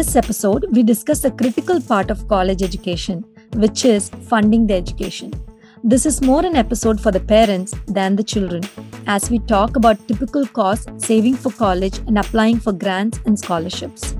this 0.00 0.16
episode, 0.16 0.64
we 0.70 0.82
discuss 0.82 1.24
a 1.24 1.30
critical 1.30 1.78
part 1.78 2.10
of 2.10 2.26
college 2.26 2.62
education, 2.62 3.22
which 3.56 3.84
is 3.84 4.08
funding 4.28 4.66
the 4.66 4.72
education. 4.72 5.30
This 5.84 6.06
is 6.06 6.22
more 6.22 6.44
an 6.46 6.56
episode 6.56 6.98
for 6.98 7.10
the 7.10 7.20
parents 7.20 7.74
than 7.86 8.16
the 8.16 8.24
children, 8.24 8.62
as 9.06 9.30
we 9.30 9.40
talk 9.40 9.76
about 9.76 10.08
typical 10.08 10.46
costs, 10.46 10.90
saving 11.06 11.34
for 11.34 11.52
college, 11.52 11.98
and 12.06 12.18
applying 12.18 12.60
for 12.60 12.72
grants 12.72 13.20
and 13.26 13.38
scholarships. 13.38 14.14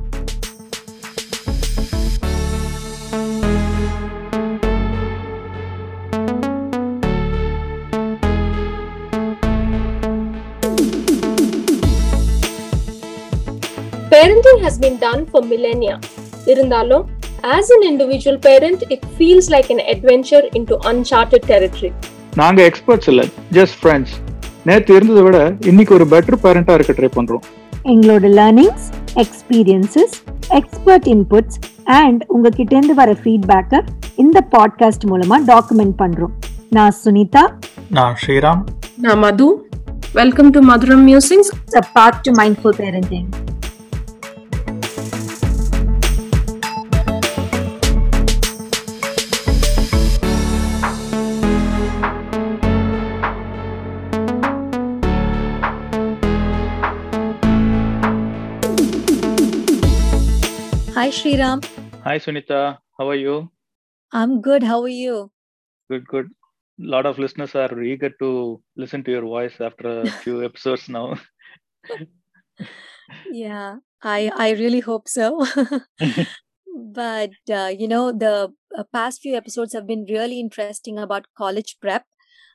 Parenting 14.50 14.63
has 14.63 14.72
been 14.81 14.99
done 15.00 15.27
for 15.32 15.45
millennia. 15.45 15.99
இருந்தாலும் 16.46 17.08
as 17.43 17.71
an 17.71 17.96
individual 17.96 18.39
parent, 18.39 18.93
it 18.93 19.03
feels 19.18 19.46
like 19.49 19.71
an 19.71 19.96
adventure 19.96 20.45
into 20.58 20.77
uncharted 20.82 21.43
territory. 21.46 21.93
நாங்க 22.35 22.63
experts 22.63 23.08
இல்ல 23.08 23.25
just 23.53 23.77
friends 23.82 24.17
நேத்து 24.63 24.94
இருந்ததை 24.94 25.22
விட 25.22 25.53
இன்னைக்கு 25.61 25.94
ஒரு 25.94 26.05
better 26.05 26.39
பேரண்டா 26.43 26.75
இருக்க 26.75 26.93
try 26.93 27.11
பண்றோம். 27.17 27.41
எங்களோட 27.85 28.41
learnings 28.41 29.14
experiences 29.14 30.13
expert 30.49 31.07
inputs 31.07 31.85
and 31.85 32.25
உங்ககிட்டேருந்து 32.34 32.94
வர 32.94 33.12
ஃபீட்பேக்கை 33.12 33.86
இந்த 34.17 34.47
பாட்காஸ்ட் 34.50 35.06
மூலமா 35.06 35.36
டாக்குமெண்ட் 35.47 35.94
பண்றோம். 35.98 36.33
நான் 36.70 36.94
சுனிதா. 37.05 37.52
நான் 37.91 38.17
ஸ்ரீராம். 38.27 38.62
நான் 38.96 39.19
Madhu. 39.19 39.70
Welcome 40.12 40.50
to 40.50 40.69
Madhuram 40.69 41.05
musings 41.06 41.77
a 41.77 41.80
path 41.94 42.20
to 42.20 42.33
mindful 42.33 42.72
parenting. 42.77 43.24
Hi, 61.00 61.08
Sriram. 61.08 61.62
Hi, 62.04 62.18
Sunita. 62.18 62.76
How 62.98 63.08
are 63.08 63.14
you? 63.14 63.50
I'm 64.12 64.42
good. 64.42 64.62
How 64.62 64.82
are 64.82 64.88
you? 64.88 65.30
Good, 65.88 66.06
good. 66.06 66.26
A 66.26 66.90
lot 66.94 67.06
of 67.06 67.18
listeners 67.18 67.54
are 67.54 67.82
eager 67.82 68.10
to 68.20 68.62
listen 68.76 69.02
to 69.04 69.10
your 69.10 69.22
voice 69.22 69.62
after 69.62 70.02
a 70.02 70.10
few 70.24 70.44
episodes 70.44 70.90
now. 70.90 71.14
yeah, 73.32 73.76
I 74.02 74.30
I 74.36 74.50
really 74.50 74.80
hope 74.80 75.08
so. 75.08 75.46
but 77.00 77.30
uh, 77.50 77.72
you 77.78 77.88
know, 77.88 78.12
the 78.12 78.52
uh, 78.76 78.84
past 78.92 79.22
few 79.22 79.36
episodes 79.36 79.72
have 79.72 79.86
been 79.86 80.04
really 80.10 80.38
interesting 80.38 80.98
about 80.98 81.32
college 81.34 81.76
prep. 81.80 82.04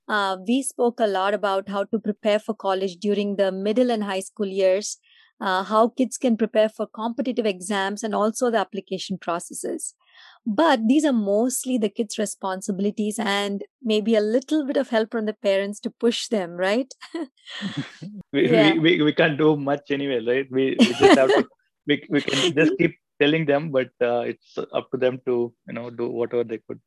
Uh, 0.08 0.38
we 0.48 0.62
spoke 0.62 1.00
a 1.00 1.08
lot 1.08 1.34
about 1.34 1.68
how 1.68 1.84
to 1.86 1.98
prepare 1.98 2.38
for 2.38 2.54
college 2.54 2.98
during 2.98 3.38
the 3.38 3.52
middle 3.52 3.90
and 3.90 4.04
high 4.04 4.26
school 4.30 4.46
years 4.62 4.98
uh, 5.42 5.64
how 5.64 5.90
kids 5.90 6.18
can 6.18 6.38
prepare 6.38 6.70
for 6.70 6.88
competitive 6.88 7.46
exams, 7.46 8.04
and 8.04 8.16
also 8.16 8.50
the 8.50 8.58
application 8.58 9.18
processes. 9.18 9.94
But 10.46 10.88
these 10.88 11.04
are 11.06 11.14
mostly 11.14 11.78
the 11.78 11.90
kids' 11.90 12.18
responsibilities 12.18 13.20
and 13.20 13.64
maybe 13.82 14.16
a 14.16 14.22
little 14.22 14.66
bit 14.66 14.78
of 14.78 14.90
help 14.90 15.12
from 15.12 15.26
the 15.26 15.34
parents 15.34 15.80
to 15.82 15.90
push 15.90 16.28
them, 16.28 16.52
right? 16.52 16.94
we, 18.34 18.48
Yeah. 18.50 18.74
we, 18.74 18.80
we, 18.80 19.02
we 19.02 19.14
can't 19.14 19.38
do 19.38 19.56
much 19.56 19.92
anyway 19.92 20.20
right 20.26 20.48
we, 20.52 20.76
we 20.80 20.94
just 20.94 21.18
have 21.18 21.30
to 21.30 21.46
we, 21.88 22.04
we 22.10 22.22
can 22.22 22.54
just 22.56 22.74
keep 22.80 22.96
telling 23.22 23.46
them 23.46 23.72
but 23.72 23.90
uh, 24.02 24.22
it's 24.22 24.58
up 24.74 24.90
to 24.92 24.98
them 24.98 25.20
to 25.26 25.54
you 25.68 25.74
know 25.74 25.90
do 25.90 26.10
whatever 26.10 26.44
they 26.44 26.60
could 26.68 26.80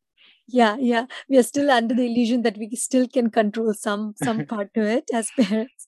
yeah 0.49 0.77
yeah. 0.81 1.07
We 1.29 1.39
are 1.39 1.43
still 1.43 1.71
under 1.71 1.95
the 1.95 2.07
illusion 2.07 2.43
that 2.43 2.57
we 2.57 2.71
still 2.75 3.07
can 3.07 3.31
control 3.31 3.75
some 3.75 4.15
some 4.23 4.47
part 4.53 4.73
to 4.75 4.83
it 4.83 5.11
as 5.13 5.31
parents. 5.37 5.87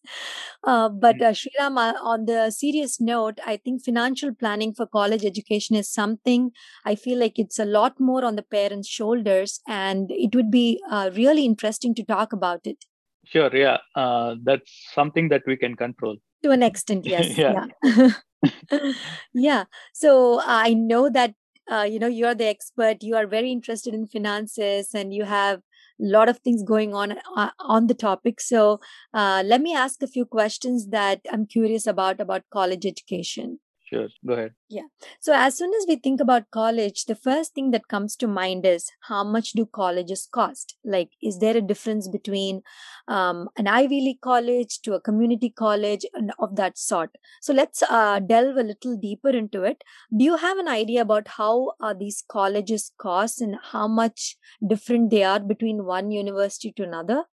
Uh, 0.64 0.88
but 0.88 1.20
uh, 1.20 1.32
Sriram, 1.32 1.76
uh, 1.78 1.94
on 2.02 2.26
the 2.26 2.50
serious 2.50 3.00
note 3.00 3.38
i 3.46 3.56
think 3.56 3.82
financial 3.84 4.34
planning 4.34 4.72
for 4.72 4.86
college 4.86 5.24
education 5.24 5.76
is 5.76 5.88
something 5.88 6.50
i 6.84 6.94
feel 6.94 7.18
like 7.18 7.38
it's 7.38 7.58
a 7.58 7.64
lot 7.64 7.98
more 8.00 8.24
on 8.24 8.36
the 8.36 8.42
parents 8.42 8.88
shoulders 8.88 9.60
and 9.66 10.10
it 10.10 10.34
would 10.34 10.50
be 10.50 10.80
uh, 10.90 11.10
really 11.14 11.44
interesting 11.44 11.94
to 11.94 12.04
talk 12.04 12.32
about 12.32 12.60
it. 12.66 12.84
Sure 13.24 13.54
yeah. 13.54 13.78
Uh, 13.94 14.36
that's 14.42 14.70
something 14.94 15.28
that 15.28 15.42
we 15.46 15.56
can 15.56 15.76
control. 15.76 16.16
To 16.42 16.50
an 16.50 16.62
extent 16.62 17.06
yes. 17.06 17.36
Yeah. 17.44 17.66
yeah. 17.84 18.92
Yeah. 19.34 19.64
So 19.92 20.40
i 20.44 20.74
know 20.74 21.10
that 21.10 21.34
uh, 21.70 21.86
you 21.88 21.98
know 21.98 22.06
you're 22.06 22.34
the 22.34 22.46
expert 22.46 23.02
you 23.02 23.16
are 23.16 23.26
very 23.26 23.50
interested 23.52 23.94
in 23.94 24.06
finances 24.06 24.94
and 24.94 25.14
you 25.14 25.24
have 25.24 25.58
a 25.58 26.06
lot 26.16 26.28
of 26.28 26.38
things 26.38 26.62
going 26.62 26.94
on 26.94 27.16
uh, 27.36 27.50
on 27.60 27.86
the 27.86 27.94
topic. 27.94 28.40
So 28.40 28.80
uh, 29.14 29.42
let 29.44 29.60
me 29.60 29.74
ask 29.74 30.02
a 30.02 30.06
few 30.06 30.24
questions 30.24 30.88
that 30.88 31.20
i'm 31.32 31.46
curious 31.46 31.86
about 31.86 32.20
about 32.20 32.42
college 32.50 32.86
education 32.86 33.58
sure 33.90 34.08
go 34.26 34.34
ahead 34.34 34.52
Yeah. 34.72 34.88
so 35.20 35.32
as 35.34 35.56
soon 35.58 35.72
as 35.76 35.84
we 35.88 35.96
think 35.96 36.20
about 36.20 36.50
college, 36.56 37.04
the 37.06 37.16
first 37.16 37.54
thing 37.54 37.72
that 37.72 37.88
comes 37.88 38.14
to 38.16 38.28
mind 38.28 38.64
is 38.64 38.84
how 39.08 39.22
much 39.24 39.48
do 39.52 39.64
colleges 39.66 40.28
cost? 40.30 40.76
Like, 40.84 41.10
is 41.30 41.40
there 41.40 41.56
a 41.56 41.60
difference 41.70 42.06
between 42.06 42.62
um, 43.08 43.48
an 43.56 43.66
Ivy 43.66 44.00
League 44.00 44.20
college 44.20 44.80
to 44.82 44.94
a 44.94 45.00
community 45.00 45.50
college 45.50 46.06
and 46.14 46.32
of 46.38 46.54
that 46.60 46.78
sort? 46.78 47.18
So 47.40 47.52
let's 47.52 47.82
uh, 47.82 48.20
delve 48.20 48.58
a 48.58 48.62
little 48.62 48.96
deeper 48.96 49.30
into 49.30 49.64
it. 49.64 49.82
Do 50.16 50.24
you 50.24 50.36
have 50.36 50.58
an 50.58 50.68
idea 50.68 51.02
about 51.02 51.26
how 51.40 51.72
uh, 51.80 51.92
these 51.92 52.22
colleges 52.28 52.92
cost 52.98 53.40
and 53.40 53.56
how 53.72 53.88
much 53.88 54.36
different 54.74 55.10
they 55.10 55.24
are 55.24 55.40
between 55.40 55.84
one 55.84 56.12
university 56.12 56.72
to 56.76 56.84
another? 56.84 57.24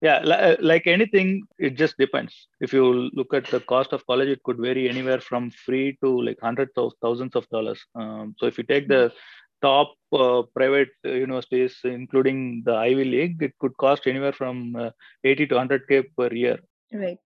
Yeah 0.00 0.18
uh, 0.18 0.56
like 0.60 0.86
anything 0.86 1.42
it 1.58 1.74
just 1.76 1.96
depends. 1.98 2.48
If 2.60 2.72
you 2.72 3.10
look 3.12 3.34
at 3.34 3.46
the 3.46 3.60
cost 3.60 3.92
of 3.92 4.06
college 4.06 4.28
it 4.28 4.42
could 4.44 4.58
vary 4.58 4.88
anywhere 4.88 5.20
from 5.20 5.50
free 5.50 5.98
to 6.02 6.22
like 6.22 6.38
hundreds 6.40 6.72
of 6.76 6.92
thousands 7.02 7.34
of 7.36 7.48
dollars. 7.48 7.80
Um, 7.94 8.34
so 8.38 8.46
if 8.46 8.58
you 8.58 8.64
take 8.64 8.88
the 8.88 9.12
top 9.60 9.94
uh, 10.12 10.42
private 10.54 10.90
uh, 11.04 11.10
universities 11.10 11.78
including 11.84 12.62
the 12.64 12.74
ivy 12.74 13.04
league 13.04 13.42
it 13.42 13.52
could 13.58 13.76
cost 13.78 14.06
anywhere 14.06 14.32
from 14.32 14.76
uh, 14.76 14.90
80 15.24 15.48
to 15.48 15.54
100k 15.56 16.04
per 16.16 16.32
year 16.32 16.58
Right. 16.92 17.18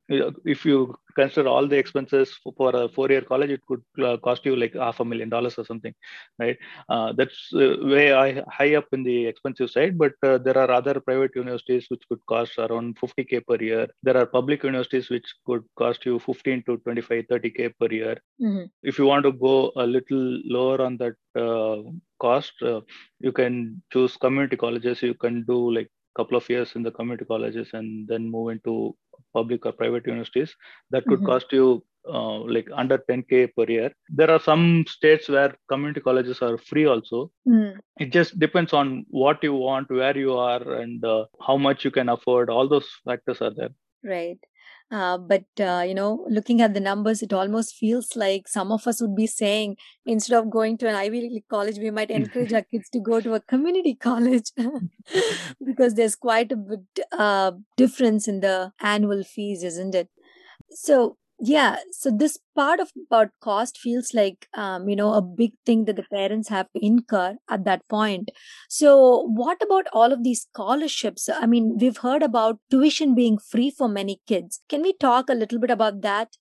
If 0.44 0.64
you 0.64 0.94
consider 1.16 1.48
all 1.48 1.66
the 1.68 1.76
expenses 1.78 2.34
for, 2.42 2.52
for 2.56 2.74
a 2.76 2.88
four 2.88 3.08
year 3.10 3.20
college 3.22 3.50
it 3.50 3.60
could 3.68 3.82
uh, 4.04 4.16
cost 4.16 4.44
you 4.44 4.56
like 4.56 4.74
half 4.74 5.00
a 5.00 5.04
million 5.04 5.28
dollars 5.28 5.56
or 5.58 5.64
something 5.64 5.94
right 6.38 6.56
uh, 6.88 7.12
that's 7.12 7.50
uh, 7.54 7.76
way 7.82 8.10
high, 8.10 8.42
high 8.48 8.74
up 8.74 8.86
in 8.92 9.02
the 9.04 9.26
expensive 9.26 9.70
side 9.70 9.96
but 9.98 10.12
uh, 10.24 10.38
there 10.38 10.58
are 10.58 10.70
other 10.70 10.98
private 11.00 11.30
universities 11.36 11.86
which 11.90 12.02
could 12.08 12.18
cost 12.28 12.58
around 12.58 12.98
50k 12.98 13.40
per 13.40 13.56
year 13.62 13.86
there 14.02 14.16
are 14.16 14.26
public 14.26 14.62
universities 14.64 15.10
which 15.10 15.32
could 15.46 15.62
cost 15.76 16.04
you 16.06 16.18
15 16.18 16.62
to 16.66 16.78
25 16.78 17.24
30k 17.28 17.68
per 17.78 17.88
year 17.94 18.16
Mhm. 18.40 18.70
if 18.82 18.98
you 18.98 19.06
want 19.06 19.24
to 19.24 19.32
go 19.32 19.72
a 19.76 19.86
little 19.86 20.24
lower 20.56 20.80
on 20.82 20.96
that 20.98 21.16
uh, 21.44 21.76
cost 22.18 22.54
uh, 22.62 22.80
you 23.20 23.32
can 23.32 23.82
choose 23.92 24.16
community 24.16 24.56
colleges 24.56 25.02
you 25.02 25.14
can 25.14 25.44
do 25.44 25.58
like 25.76 25.86
a 25.86 26.14
couple 26.20 26.36
of 26.36 26.48
years 26.48 26.74
in 26.76 26.82
the 26.82 26.90
community 26.90 27.24
colleges 27.24 27.70
and 27.74 28.08
then 28.08 28.30
move 28.30 28.50
into 28.50 28.94
public 29.32 29.66
or 29.66 29.72
private 29.72 30.06
universities 30.06 30.54
that 30.90 31.06
could 31.08 31.22
Mhm. 31.22 31.26
cost 31.30 31.52
you 31.52 31.84
uh, 32.08 32.38
like 32.56 32.68
under 32.82 32.98
10k 33.08 33.46
per 33.56 33.64
year 33.74 33.90
there 34.08 34.30
are 34.30 34.40
some 34.40 34.84
states 34.86 35.28
where 35.28 35.54
community 35.68 36.00
colleges 36.08 36.42
are 36.42 36.56
free 36.70 36.86
also 36.94 37.30
Mm. 37.46 37.80
it 37.98 38.12
just 38.12 38.38
depends 38.38 38.72
on 38.72 39.04
what 39.08 39.42
you 39.42 39.54
want 39.54 39.90
where 39.90 40.16
you 40.16 40.34
are 40.34 40.62
and 40.80 41.04
uh, 41.04 41.24
how 41.46 41.56
much 41.56 41.84
you 41.84 41.90
can 41.90 42.08
afford 42.08 42.50
all 42.50 42.68
those 42.68 42.88
factors 43.04 43.40
are 43.40 43.54
there 43.60 43.70
Right. 44.04 44.38
Uh, 44.92 45.16
but 45.16 45.44
uh, 45.58 45.82
you 45.88 45.94
know, 45.94 46.26
looking 46.28 46.60
at 46.60 46.74
the 46.74 46.80
numbers, 46.80 47.22
it 47.22 47.32
almost 47.32 47.74
feels 47.74 48.14
like 48.14 48.46
some 48.46 48.70
of 48.70 48.86
us 48.86 49.00
would 49.00 49.16
be 49.16 49.26
saying 49.26 49.74
instead 50.04 50.38
of 50.38 50.50
going 50.50 50.76
to 50.76 50.86
an 50.86 50.94
Ivy 50.94 51.22
League 51.22 51.48
college, 51.48 51.78
we 51.78 51.90
might 51.90 52.10
encourage 52.20 52.52
our 52.52 52.62
kids 52.62 52.90
to 52.90 53.00
go 53.00 53.18
to 53.20 53.34
a 53.34 53.40
community 53.40 53.94
college 54.08 54.52
because 55.64 55.94
there's 55.94 56.14
quite 56.14 56.52
a 56.52 56.56
bit 56.56 57.06
uh, 57.12 57.52
difference 57.78 58.28
in 58.28 58.40
the 58.40 58.72
annual 58.80 59.24
fees, 59.24 59.62
isn't 59.62 59.94
it? 59.94 60.08
So 60.70 61.16
yeah, 61.44 61.76
so 61.90 62.10
this 62.10 62.38
part 62.54 62.78
of 62.78 62.92
about 63.06 63.30
cost 63.40 63.76
feels 63.78 64.14
like 64.14 64.46
um, 64.54 64.88
you 64.88 64.94
know 64.94 65.12
a 65.14 65.20
big 65.20 65.52
thing 65.66 65.86
that 65.86 65.96
the 65.96 66.04
parents 66.04 66.48
have 66.48 66.66
to 66.72 66.84
incur 66.84 67.36
at 67.50 67.64
that 67.64 67.86
point. 67.88 68.30
So, 68.68 69.22
what 69.28 69.60
about 69.60 69.86
all 69.92 70.12
of 70.12 70.22
these 70.22 70.42
scholarships? 70.42 71.28
I 71.28 71.46
mean, 71.46 71.78
we've 71.78 71.96
heard 71.98 72.22
about 72.22 72.60
tuition 72.70 73.14
being 73.16 73.38
free 73.38 73.70
for 73.70 73.88
many 73.88 74.20
kids. 74.28 74.60
Can 74.68 74.82
we 74.82 74.92
talk 74.94 75.28
a 75.28 75.34
little 75.34 75.58
bit 75.58 75.70
about 75.70 76.00
that? 76.02 76.36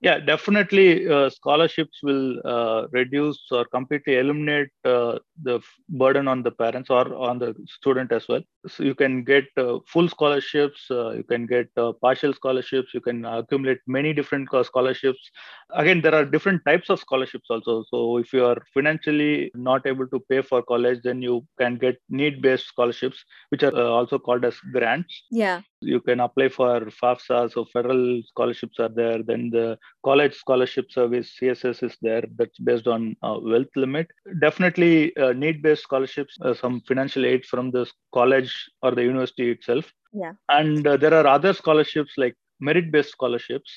Yeah 0.00 0.18
definitely 0.18 1.08
uh, 1.08 1.28
scholarships 1.30 2.00
will 2.02 2.38
uh, 2.44 2.86
reduce 2.92 3.38
or 3.50 3.64
completely 3.64 4.16
eliminate 4.16 4.68
uh, 4.84 5.18
the 5.42 5.60
burden 5.88 6.28
on 6.28 6.42
the 6.42 6.50
parents 6.50 6.90
or 6.90 7.14
on 7.14 7.38
the 7.38 7.54
student 7.66 8.12
as 8.12 8.28
well. 8.28 8.40
So 8.68 8.82
you 8.84 8.94
can 8.94 9.24
get 9.24 9.44
uh, 9.56 9.78
full 9.86 10.08
scholarships 10.08 10.86
uh, 10.90 11.10
you 11.12 11.24
can 11.24 11.46
get 11.46 11.68
uh, 11.76 11.92
partial 12.02 12.32
scholarships 12.34 12.92
you 12.92 13.00
can 13.00 13.24
accumulate 13.24 13.78
many 13.86 14.12
different 14.12 14.48
scholarships. 14.64 15.30
Again 15.70 16.00
there 16.02 16.14
are 16.14 16.24
different 16.24 16.64
types 16.66 16.90
of 16.90 17.00
scholarships 17.00 17.46
also. 17.50 17.84
So 17.90 18.18
if 18.18 18.32
you 18.32 18.44
are 18.44 18.62
financially 18.74 19.50
not 19.54 19.86
able 19.86 20.06
to 20.08 20.20
pay 20.30 20.42
for 20.42 20.62
college 20.62 21.00
then 21.04 21.22
you 21.22 21.46
can 21.58 21.76
get 21.76 21.96
need 22.10 22.42
based 22.42 22.66
scholarships 22.66 23.24
which 23.48 23.62
are 23.62 23.74
also 23.74 24.18
called 24.18 24.44
as 24.44 24.56
grants. 24.72 25.22
Yeah 25.30 25.60
you 25.80 26.00
can 26.00 26.20
apply 26.20 26.48
for 26.48 26.80
FAFSA, 26.80 27.52
so 27.52 27.64
federal 27.64 28.22
scholarships 28.26 28.78
are 28.78 28.88
there. 28.88 29.22
Then 29.22 29.50
the 29.50 29.78
college 30.04 30.34
scholarship 30.34 30.90
service 30.90 31.36
CSS 31.40 31.82
is 31.82 31.96
there. 32.02 32.24
That's 32.36 32.58
based 32.58 32.86
on 32.86 33.16
uh, 33.22 33.38
wealth 33.40 33.74
limit. 33.76 34.08
Definitely 34.40 35.16
uh, 35.16 35.32
need-based 35.32 35.82
scholarships, 35.82 36.36
uh, 36.42 36.54
some 36.54 36.80
financial 36.82 37.26
aid 37.26 37.44
from 37.44 37.70
the 37.70 37.90
college 38.12 38.52
or 38.82 38.92
the 38.92 39.02
university 39.02 39.50
itself. 39.50 39.90
Yeah. 40.12 40.32
And 40.48 40.86
uh, 40.86 40.96
there 40.96 41.14
are 41.14 41.26
other 41.26 41.52
scholarships 41.52 42.12
like 42.16 42.34
merit-based 42.60 43.10
scholarships 43.10 43.70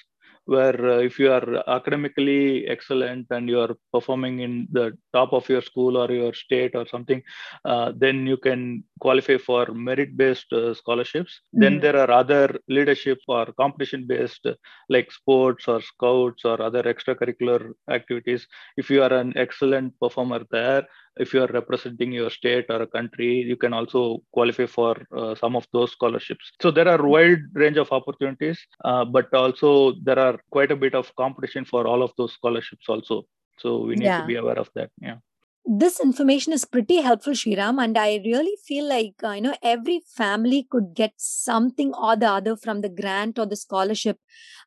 where 0.53 0.79
uh, 0.93 0.99
if 1.09 1.19
you 1.21 1.31
are 1.37 1.47
academically 1.77 2.67
excellent 2.75 3.25
and 3.35 3.47
you 3.51 3.59
are 3.65 3.73
performing 3.93 4.39
in 4.45 4.53
the 4.77 4.85
top 5.13 5.31
of 5.37 5.47
your 5.53 5.61
school 5.69 5.97
or 6.01 6.09
your 6.11 6.33
state 6.33 6.73
or 6.79 6.85
something 6.93 7.21
uh, 7.65 7.91
then 8.03 8.25
you 8.31 8.37
can 8.47 8.61
qualify 8.99 9.37
for 9.37 9.63
merit 9.87 10.11
based 10.21 10.51
uh, 10.53 10.73
scholarships 10.73 11.33
mm-hmm. 11.33 11.61
then 11.63 11.79
there 11.79 11.97
are 12.03 12.11
other 12.21 12.47
leadership 12.67 13.19
or 13.27 13.45
competition 13.63 14.07
based 14.13 14.47
like 14.95 15.11
sports 15.11 15.67
or 15.67 15.79
scouts 15.91 16.43
or 16.45 16.57
other 16.69 16.83
extracurricular 16.93 17.71
activities 17.97 18.47
if 18.77 18.89
you 18.89 19.03
are 19.07 19.13
an 19.13 19.31
excellent 19.45 19.93
performer 19.99 20.41
there 20.51 20.83
if 21.17 21.33
you 21.33 21.41
are 21.44 21.47
representing 21.47 22.11
your 22.11 22.29
state 22.29 22.65
or 22.69 22.81
a 22.81 22.88
country 22.88 23.31
you 23.51 23.56
can 23.56 23.73
also 23.73 24.19
qualify 24.33 24.65
for 24.65 24.95
uh, 25.15 25.35
some 25.35 25.56
of 25.56 25.67
those 25.73 25.91
scholarships. 25.91 26.51
So 26.61 26.71
there 26.71 26.88
are 26.88 27.06
wide 27.06 27.39
range 27.53 27.77
of 27.77 27.91
opportunities 27.91 28.59
uh, 28.83 29.06
but 29.06 29.33
also 29.33 29.94
there 30.03 30.19
are 30.19 30.39
quite 30.51 30.71
a 30.71 30.75
bit 30.75 30.95
of 30.95 31.13
competition 31.15 31.65
for 31.65 31.88
all 31.88 32.03
of 32.03 32.11
those 32.17 32.33
scholarships 32.33 32.88
also. 32.88 33.23
So 33.57 33.79
we 33.79 33.95
need 33.95 34.06
yeah. 34.06 34.21
to 34.21 34.27
be 34.27 34.35
aware 34.35 34.59
of 34.59 34.69
that 34.75 34.89
yeah. 35.00 35.17
This 35.65 36.00
information 36.00 36.51
is 36.53 36.65
pretty 36.65 37.01
helpful 37.01 37.33
Sriram 37.33 37.83
and 37.83 37.95
i 37.95 38.19
really 38.25 38.56
feel 38.65 38.88
like 38.89 39.13
uh, 39.23 39.31
you 39.31 39.41
know 39.41 39.56
every 39.61 40.01
family 40.15 40.65
could 40.71 40.95
get 40.95 41.13
something 41.17 41.94
or 41.94 42.15
the 42.15 42.27
other 42.27 42.56
from 42.56 42.81
the 42.81 42.89
grant 42.89 43.38
or 43.38 43.45
the 43.45 43.56
scholarship 43.56 44.17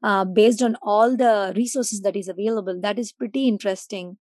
uh, 0.03 0.25
based 0.25 0.63
on 0.63 0.77
all 0.83 1.17
the 1.17 1.53
resources 1.57 2.03
that 2.03 2.17
is 2.17 2.29
available. 2.29 2.81
That 2.81 2.99
is 2.99 3.13
pretty 3.13 3.49
interesting 3.49 4.19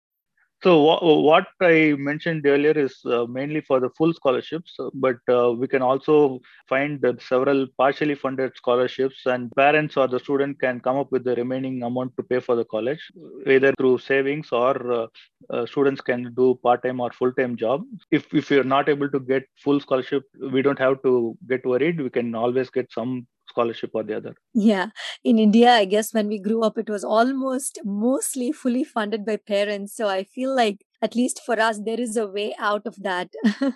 so 0.63 0.99
what 1.23 1.47
I 1.61 1.95
mentioned 1.97 2.45
earlier 2.45 2.73
is 2.73 3.01
uh, 3.05 3.27
mainly 3.27 3.61
for 3.61 3.79
the 3.79 3.91
full 3.91 4.13
scholarships, 4.13 4.77
but 4.95 5.19
uh, 5.29 5.53
we 5.53 5.69
can 5.69 5.83
also 5.83 6.41
find 6.69 7.05
several 7.21 7.67
partially 7.77 8.17
funded 8.17 8.57
scholarships, 8.57 9.27
and 9.27 9.53
parents 9.55 9.97
or 9.97 10.09
the 10.09 10.19
student 10.19 10.61
can 10.61 10.81
come 10.81 10.97
up 10.97 11.13
with 11.13 11.23
the 11.23 11.37
remaining 11.37 11.83
amount 11.85 12.17
to 12.17 12.25
pay 12.25 12.41
for 12.41 12.57
the 12.57 12.65
college, 12.65 13.01
either 13.47 13.73
through 13.79 13.99
savings 13.99 14.51
or 14.51 14.93
uh, 14.93 15.07
uh 15.51 15.65
students 15.67 16.01
can 16.01 16.35
do 16.35 16.59
part-time 16.63 16.99
or 17.01 17.13
full-time 17.13 17.57
job. 17.57 17.85
If 18.11 18.35
if 18.35 18.51
you're 18.51 18.65
not 18.65 18.89
able 18.89 19.09
to 19.11 19.21
get 19.21 19.45
full 19.63 19.79
scholarship, 19.79 20.25
we 20.53 20.63
don't 20.63 20.79
have 20.79 21.03
to 21.03 21.39
get 21.49 21.65
worried. 21.65 22.01
We 22.01 22.11
can 22.11 22.35
always 22.35 22.69
get 22.69 22.91
some 22.93 23.29
scholarship 23.59 23.91
or 23.95 24.03
the 24.03 24.17
other. 24.17 24.35
Yeah. 24.55 24.89
In 25.25 25.39
India, 25.39 25.73
I 25.73 25.85
guess 25.85 26.15
when 26.15 26.29
we 26.29 26.39
grew 26.39 26.63
up, 26.63 26.79
it 26.79 26.89
was 26.89 27.05
almost 27.05 27.81
mostly 27.85 28.53
fully 28.53 28.85
funded 28.85 29.27
by 29.27 29.37
parents. 29.37 29.97
So 29.97 30.09
I 30.09 30.25
feel 30.25 30.55
like, 30.55 30.85
at 31.03 31.15
least 31.15 31.41
for 31.45 31.61
us, 31.61 31.81
there 31.85 32.01
is 32.01 32.17
a 32.17 32.27
way 32.27 32.55
out 32.59 32.87
of 32.87 32.97
that. 33.03 33.29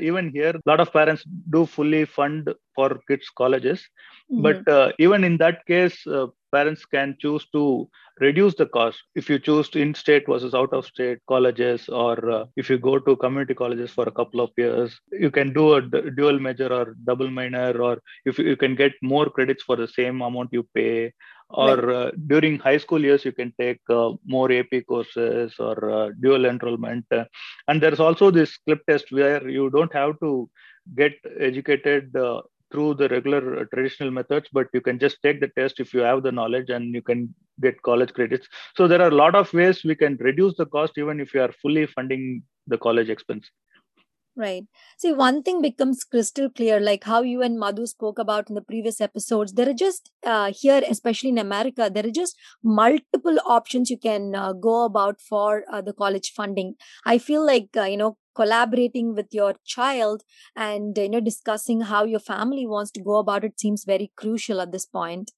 even 0.00 0.30
here 0.30 0.54
a 0.56 0.68
lot 0.70 0.80
of 0.80 0.92
parents 0.92 1.22
do 1.54 1.66
fully 1.66 2.04
fund 2.04 2.48
for 2.74 2.88
kids 3.08 3.28
colleges 3.40 3.80
mm-hmm. 4.32 4.42
but 4.42 4.68
uh, 4.76 4.90
even 4.98 5.22
in 5.22 5.36
that 5.36 5.58
case 5.66 6.06
uh, 6.06 6.26
parents 6.54 6.84
can 6.94 7.16
choose 7.22 7.44
to 7.56 7.62
reduce 8.20 8.54
the 8.54 8.66
cost. 8.66 9.02
If 9.14 9.28
you 9.30 9.38
choose 9.38 9.68
to 9.70 9.80
in-state 9.84 10.24
versus 10.28 10.54
out-of-state 10.54 11.18
colleges 11.28 11.88
or 11.88 12.30
uh, 12.30 12.44
if 12.56 12.70
you 12.70 12.78
go 12.78 12.98
to 12.98 13.16
community 13.16 13.54
colleges 13.54 13.90
for 13.90 14.06
a 14.08 14.16
couple 14.18 14.40
of 14.46 14.50
years 14.56 14.98
you 15.24 15.30
can 15.38 15.52
do 15.52 15.64
a 15.74 15.82
d- 15.82 16.10
dual 16.16 16.38
major 16.38 16.72
or 16.78 16.96
double 17.10 17.30
minor 17.30 17.70
or 17.86 17.94
if 18.24 18.38
you, 18.38 18.44
you 18.50 18.56
can 18.56 18.74
get 18.82 18.92
more 19.02 19.28
credits 19.38 19.62
for 19.68 19.76
the 19.76 19.88
same 19.88 20.22
amount 20.22 20.52
you 20.52 20.66
pay. 20.74 21.12
Or 21.50 21.78
uh, 21.90 22.10
during 22.26 22.58
high 22.58 22.78
school 22.78 23.02
years 23.08 23.24
you 23.24 23.32
can 23.40 23.52
take 23.60 23.80
uh, 23.90 24.12
more 24.34 24.50
ap 24.52 24.72
courses 24.88 25.54
or 25.58 25.76
uh, 25.90 26.10
dual 26.20 26.46
enrollment. 26.46 27.04
And 27.68 27.80
there's 27.82 28.00
also 28.00 28.30
this 28.30 28.56
CLEP 28.64 28.80
test 28.88 29.12
where 29.18 29.46
you 29.48 29.70
don't 29.70 29.92
have 29.92 30.18
to 30.20 30.48
get 30.96 31.12
educated 31.38 32.16
uh, 32.16 32.40
through 32.72 32.94
the 32.94 33.08
regular 33.08 33.60
uh, 33.60 33.64
traditional 33.72 34.10
methods 34.10 34.48
but 34.52 34.66
you 34.72 34.80
can 34.80 34.98
just 34.98 35.22
take 35.22 35.40
the 35.40 35.48
test 35.56 35.80
if 35.80 35.92
you 35.94 36.00
have 36.00 36.22
the 36.22 36.32
knowledge 36.32 36.70
and 36.70 36.94
you 36.94 37.02
can 37.02 37.32
get 37.60 37.80
college 37.82 38.12
credits 38.12 38.48
so 38.76 38.86
there 38.88 39.00
are 39.02 39.08
a 39.10 39.20
lot 39.22 39.34
of 39.34 39.52
ways 39.52 39.84
we 39.84 39.94
can 39.94 40.16
reduce 40.20 40.56
the 40.56 40.66
cost 40.66 40.98
even 40.98 41.20
if 41.20 41.34
you 41.34 41.40
are 41.40 41.52
fully 41.62 41.86
funding 41.86 42.42
the 42.66 42.78
college 42.78 43.08
expense 43.10 43.50
Right. 44.36 44.64
See, 44.98 45.12
one 45.12 45.44
thing 45.44 45.62
becomes 45.62 46.02
crystal 46.02 46.50
clear, 46.50 46.80
like 46.80 47.04
how 47.04 47.22
you 47.22 47.40
and 47.40 47.56
Madhu 47.58 47.86
spoke 47.86 48.18
about 48.18 48.48
in 48.48 48.56
the 48.56 48.62
previous 48.62 49.00
episodes. 49.00 49.52
There 49.52 49.68
are 49.68 49.72
just 49.74 50.10
uh, 50.26 50.52
here, 50.52 50.82
especially 50.90 51.28
in 51.30 51.38
America, 51.38 51.88
there 51.92 52.04
are 52.04 52.10
just 52.10 52.36
multiple 52.62 53.38
options 53.46 53.90
you 53.90 53.98
can 53.98 54.34
uh, 54.34 54.52
go 54.52 54.84
about 54.86 55.20
for 55.20 55.62
uh, 55.70 55.82
the 55.82 55.92
college 55.92 56.32
funding. 56.34 56.74
I 57.04 57.18
feel 57.18 57.46
like 57.46 57.68
uh, 57.76 57.84
you 57.84 57.96
know 57.96 58.16
collaborating 58.34 59.14
with 59.14 59.32
your 59.32 59.54
child 59.64 60.22
and 60.56 60.96
you 60.96 61.08
know 61.08 61.20
discussing 61.20 61.82
how 61.82 62.04
your 62.04 62.20
family 62.20 62.66
wants 62.66 62.90
to 62.92 63.00
go 63.00 63.16
about 63.16 63.44
it 63.44 63.58
seems 63.58 63.84
very 63.84 64.12
crucial 64.16 64.60
at 64.60 64.72
this 64.72 64.86
point. 64.86 65.32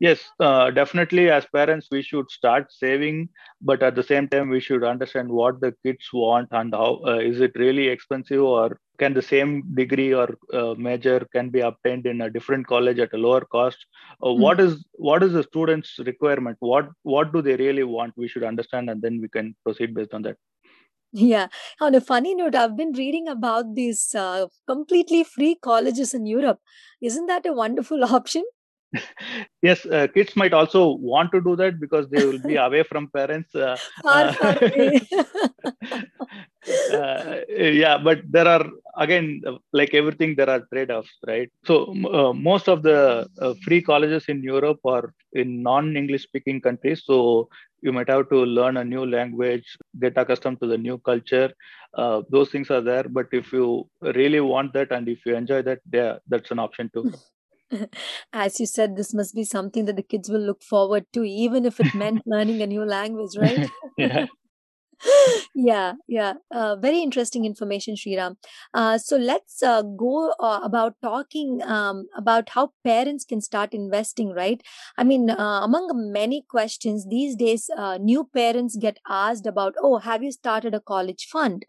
Yes, 0.00 0.20
uh, 0.40 0.70
definitely. 0.70 1.30
As 1.30 1.46
parents, 1.46 1.88
we 1.90 2.02
should 2.02 2.30
start 2.30 2.72
saving, 2.72 3.28
but 3.62 3.82
at 3.82 3.94
the 3.94 4.02
same 4.02 4.28
time, 4.28 4.50
we 4.50 4.60
should 4.60 4.82
understand 4.82 5.28
what 5.30 5.60
the 5.60 5.72
kids 5.84 6.08
want 6.12 6.48
and 6.50 6.74
how 6.74 7.00
uh, 7.06 7.18
is 7.18 7.40
it 7.40 7.52
really 7.54 7.88
expensive, 7.88 8.42
or 8.42 8.78
can 8.98 9.14
the 9.14 9.22
same 9.22 9.62
degree 9.74 10.12
or 10.12 10.36
uh, 10.52 10.74
major 10.76 11.26
can 11.32 11.48
be 11.48 11.60
obtained 11.60 12.06
in 12.06 12.20
a 12.22 12.30
different 12.30 12.66
college 12.66 12.98
at 12.98 13.14
a 13.14 13.16
lower 13.16 13.42
cost? 13.42 13.86
Mm-hmm. 14.22 14.42
What 14.42 14.60
is 14.60 14.84
what 14.94 15.22
is 15.22 15.32
the 15.32 15.44
student's 15.44 15.98
requirement? 16.00 16.56
What 16.58 16.88
what 17.02 17.32
do 17.32 17.40
they 17.40 17.56
really 17.56 17.84
want? 17.84 18.14
We 18.16 18.28
should 18.28 18.44
understand, 18.44 18.90
and 18.90 19.00
then 19.00 19.20
we 19.20 19.28
can 19.28 19.54
proceed 19.64 19.94
based 19.94 20.12
on 20.12 20.22
that. 20.22 20.36
Yeah. 21.14 21.46
On 21.80 21.94
a 21.94 22.00
funny 22.00 22.34
note, 22.34 22.56
I've 22.56 22.76
been 22.76 22.90
reading 22.92 23.28
about 23.28 23.76
these 23.76 24.14
uh, 24.16 24.48
completely 24.66 25.22
free 25.22 25.54
colleges 25.54 26.12
in 26.12 26.26
Europe. 26.26 26.58
Isn't 27.00 27.26
that 27.26 27.46
a 27.46 27.52
wonderful 27.52 28.02
option? 28.18 28.42
yes, 29.62 29.86
uh, 29.86 30.08
kids 30.12 30.34
might 30.34 30.52
also 30.52 30.96
want 30.96 31.30
to 31.32 31.40
do 31.40 31.54
that 31.56 31.78
because 31.78 32.08
they 32.10 32.24
will 32.24 32.40
be 32.40 32.56
away 32.66 32.82
from 32.82 33.08
parents. 33.08 33.54
Uh, 33.54 33.78
uh, 34.04 34.34
uh, 36.92 37.36
yeah, 37.48 37.96
but 37.98 38.20
there 38.28 38.48
are 38.48 38.66
again, 38.96 39.40
like 39.72 39.94
everything, 39.94 40.34
there 40.34 40.50
are 40.50 40.66
trade-offs, 40.72 41.16
right? 41.26 41.50
So 41.64 41.94
uh, 42.12 42.32
most 42.32 42.68
of 42.68 42.82
the 42.82 43.28
uh, 43.40 43.54
free 43.62 43.82
colleges 43.82 44.24
in 44.28 44.42
Europe 44.42 44.80
are 44.84 45.14
in 45.32 45.62
non-English 45.62 46.24
speaking 46.24 46.60
countries. 46.60 47.02
So 47.04 47.48
you 47.84 47.92
might 47.92 48.08
have 48.08 48.28
to 48.30 48.36
learn 48.58 48.78
a 48.78 48.84
new 48.84 49.04
language, 49.06 49.76
get 50.00 50.16
accustomed 50.16 50.60
to 50.60 50.66
the 50.66 50.78
new 50.78 50.98
culture. 50.98 51.50
Uh, 51.92 52.22
those 52.30 52.50
things 52.50 52.70
are 52.70 52.80
there. 52.80 53.04
But 53.04 53.26
if 53.32 53.52
you 53.52 53.88
really 54.00 54.40
want 54.40 54.72
that 54.72 54.90
and 54.90 55.08
if 55.08 55.26
you 55.26 55.36
enjoy 55.36 55.62
that, 55.62 55.80
yeah, 55.92 56.16
that's 56.26 56.50
an 56.50 56.58
option 56.58 56.90
too. 56.94 57.12
As 58.32 58.58
you 58.60 58.66
said, 58.66 58.96
this 58.96 59.12
must 59.14 59.34
be 59.34 59.44
something 59.44 59.84
that 59.84 59.96
the 59.96 60.02
kids 60.02 60.30
will 60.30 60.40
look 60.40 60.62
forward 60.62 61.06
to, 61.12 61.24
even 61.24 61.66
if 61.66 61.78
it 61.80 61.94
meant 61.94 62.22
learning 62.26 62.62
a 62.62 62.66
new 62.66 62.84
language, 62.84 63.36
right? 63.38 63.70
yeah 63.98 64.26
yeah, 65.54 65.92
yeah. 66.08 66.34
Uh, 66.50 66.76
very 66.76 67.00
interesting 67.00 67.44
information, 67.44 67.94
Sriram. 67.94 68.36
Uh, 68.72 68.98
so 68.98 69.16
let's 69.16 69.62
uh, 69.62 69.82
go 69.82 70.32
uh, 70.40 70.60
about 70.62 70.94
talking 71.02 71.60
um, 71.62 72.06
about 72.16 72.48
how 72.50 72.72
parents 72.84 73.24
can 73.24 73.40
start 73.40 73.72
investing, 73.74 74.30
right? 74.32 74.62
I 74.96 75.04
mean, 75.04 75.30
uh, 75.30 75.60
among 75.62 75.88
many 76.12 76.44
questions 76.48 77.06
these 77.08 77.36
days, 77.36 77.68
uh, 77.76 77.98
new 77.98 78.28
parents 78.34 78.76
get 78.76 78.98
asked 79.08 79.46
about, 79.46 79.74
oh, 79.82 79.98
have 79.98 80.22
you 80.22 80.32
started 80.32 80.74
a 80.74 80.80
college 80.80 81.26
fund? 81.30 81.64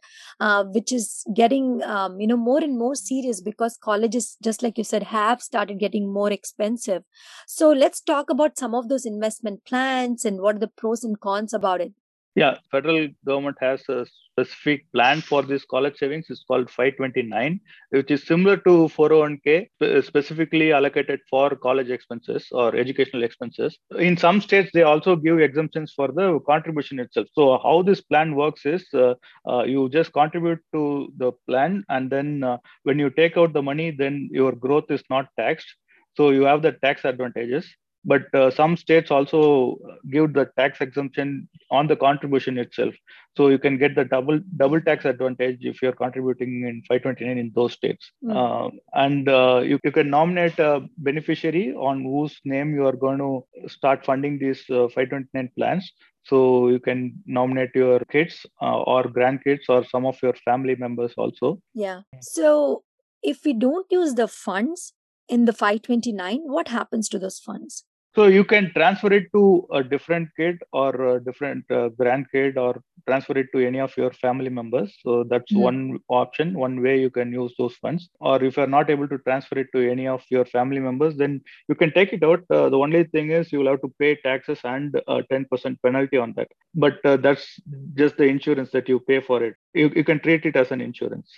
which 0.74 0.92
is 0.92 1.24
getting, 1.34 1.82
um, 1.84 2.20
you 2.20 2.28
know, 2.28 2.38
more 2.38 2.60
and 2.64 2.78
more 2.78 2.96
serious 2.96 3.42
because 3.42 3.78
colleges, 3.82 4.38
just 4.44 4.62
like 4.64 4.78
you 4.78 4.84
said, 4.84 5.04
have 5.04 5.42
started 5.42 5.80
getting 5.80 6.12
more 6.12 6.32
expensive. 6.32 7.04
So 7.48 7.70
let's 7.72 8.02
talk 8.02 8.30
about 8.30 8.58
some 8.58 8.74
of 8.76 8.90
those 8.90 9.06
investment 9.06 9.66
plans 9.66 10.26
and 10.26 10.42
what 10.42 10.56
are 10.56 10.60
the 10.60 10.68
pros 10.68 11.04
and 11.04 11.20
cons 11.20 11.54
about 11.54 11.82
it. 11.82 11.94
Yeah, 12.36 12.58
federal 12.70 13.08
government 13.26 13.58
has 13.62 13.88
a 13.88 14.06
specific 14.06 14.92
plan 14.92 15.22
for 15.22 15.42
this 15.42 15.64
college 15.66 15.98
savings. 15.98 16.26
It's 16.30 16.44
called 16.44 16.70
529, 16.70 17.62
which 17.92 18.12
is 18.12 18.28
similar 18.28 18.58
to 18.58 18.90
401k, 18.90 19.70
specifically 20.02 20.74
allocated 20.74 21.22
for 21.30 21.52
college 21.56 21.90
expenses 21.90 22.48
or 22.52 22.76
educational 22.76 23.24
expenses. 23.24 23.78
In 24.00 24.18
some 24.18 24.42
states, 24.42 24.72
they 24.74 24.84
also 24.84 25.16
give 25.16 25.40
exemptions 25.40 25.94
for 25.94 26.10
the 26.10 26.40
contribution 26.46 27.00
itself. 27.00 27.28
So 27.34 27.58
how 27.64 27.84
this 27.84 28.02
plan 28.02 28.36
works 28.36 28.66
is 28.66 28.86
uh, 28.94 29.16
uh, 29.48 29.64
you 29.64 29.90
just 29.90 30.12
contribute 30.14 30.60
to 30.74 31.14
the 31.18 31.32
plan, 31.48 31.84
and 31.90 32.10
then 32.10 32.44
uh, 32.44 32.58
when 32.84 33.00
you 33.00 33.10
take 33.12 33.38
out 33.38 33.54
the 33.54 33.62
money, 33.64 33.92
then 33.92 34.30
your 34.32 34.52
growth 34.52 34.92
is 34.92 35.04
not 35.10 35.28
taxed. 35.40 35.74
So 36.18 36.32
you 36.32 36.44
have 36.44 36.62
the 36.62 36.74
tax 36.74 37.06
advantages 37.06 37.66
but 38.06 38.34
uh, 38.34 38.52
some 38.52 38.78
states 38.78 39.12
also 39.12 39.78
give 40.12 40.34
the 40.34 40.46
tax 40.58 40.80
exemption 40.80 41.48
on 41.72 41.88
the 41.88 41.96
contribution 41.96 42.58
itself. 42.58 42.94
So 43.36 43.50
you 43.50 43.58
can 43.58 43.78
get 43.78 43.96
the 43.96 44.06
double 44.06 44.40
double 44.58 44.80
tax 44.80 45.06
advantage 45.06 45.60
if 45.62 45.82
you're 45.82 45.92
contributing 45.92 46.64
in 46.68 46.84
529 46.88 47.38
in 47.38 47.52
those 47.56 47.74
states. 47.74 48.12
Mm. 48.24 48.36
uh, 48.36 48.70
and 48.94 49.28
uh, 49.28 49.62
you, 49.64 49.80
you 49.84 49.92
can 49.92 50.10
nominate 50.10 50.58
a 50.60 50.88
beneficiary 50.98 51.74
on 51.74 52.04
whose 52.04 52.40
name 52.46 52.74
you 52.74 52.86
are 52.86 52.96
going 52.96 53.18
to 53.18 53.46
start 53.68 54.06
funding 54.06 54.38
these 54.40 54.64
uh, 54.70 54.88
529 54.88 55.50
plans. 55.58 55.92
So 56.24 56.70
you 56.70 56.80
can 56.80 57.22
nominate 57.26 57.76
your 57.76 58.00
kids 58.12 58.46
uh, 58.62 58.82
or 58.82 59.04
grandkids 59.04 59.70
or 59.70 59.86
some 59.86 60.06
of 60.06 60.18
your 60.24 60.34
family 60.34 60.76
members 60.76 61.14
also. 61.18 61.62
Yeah. 61.74 62.02
So 62.22 62.84
if 63.22 63.44
we 63.44 63.54
don't 63.54 63.86
use 63.92 64.14
the 64.16 64.28
funds 64.28 64.94
in 65.28 65.46
the 65.46 65.54
529 65.54 66.42
what 66.44 66.68
happens 66.68 67.10
to 67.10 67.20
those 67.20 67.40
funds 67.40 67.84
so 68.16 68.28
you 68.28 68.46
can 68.46 68.72
transfer 68.74 69.12
it 69.12 69.26
to 69.34 69.68
a 69.74 69.84
different 69.84 70.30
kid 70.38 70.58
or 70.72 71.16
a 71.16 71.24
different 71.24 71.66
uh, 71.70 71.90
grandkid 71.90 72.56
or 72.56 72.82
transfer 73.08 73.38
it 73.38 73.48
to 73.54 73.66
any 73.66 73.80
of 73.80 73.96
your 73.98 74.12
family 74.14 74.50
members. 74.50 74.96
So 75.04 75.26
that's 75.26 75.52
mm-hmm. 75.52 75.62
one 75.62 76.00
option 76.08 76.58
one 76.58 76.82
way 76.82 77.00
you 77.00 77.10
can 77.10 77.34
use 77.34 77.54
those 77.58 77.76
funds. 77.76 78.10
Or 78.20 78.42
if 78.44 78.56
you're 78.58 78.68
not 78.68 78.90
able 78.90 79.08
to 79.10 79.18
transfer 79.20 79.60
it 79.60 79.68
to 79.76 79.92
any 79.92 80.08
of 80.08 80.24
your 80.30 80.46
family 80.46 80.80
members 80.80 81.18
then 81.18 81.42
you 81.68 81.76
can 81.76 81.92
take 81.92 82.14
it 82.14 82.24
out. 82.24 82.44
Uh, 82.50 82.70
the 82.70 82.78
only 82.78 83.04
thing 83.04 83.32
is 83.32 83.52
you 83.52 83.60
will 83.60 83.72
have 83.72 83.82
to 83.82 83.94
pay 84.00 84.16
taxes 84.16 84.60
and 84.64 84.96
a 85.08 85.22
10% 85.24 85.78
penalty 85.84 86.18
on 86.18 86.34
that. 86.38 86.48
But 86.74 87.06
uh, 87.06 87.18
that's 87.18 87.60
just 87.96 88.18
the 88.18 88.24
insurance 88.24 88.72
that 88.72 88.88
you 88.88 89.00
pay 89.00 89.20
for 89.20 89.44
it. 89.44 89.56
You, 89.74 89.92
you 89.96 90.04
can 90.04 90.20
treat 90.20 90.46
it 90.46 90.56
as 90.56 90.72
an 90.72 90.80
insurance. 90.82 91.30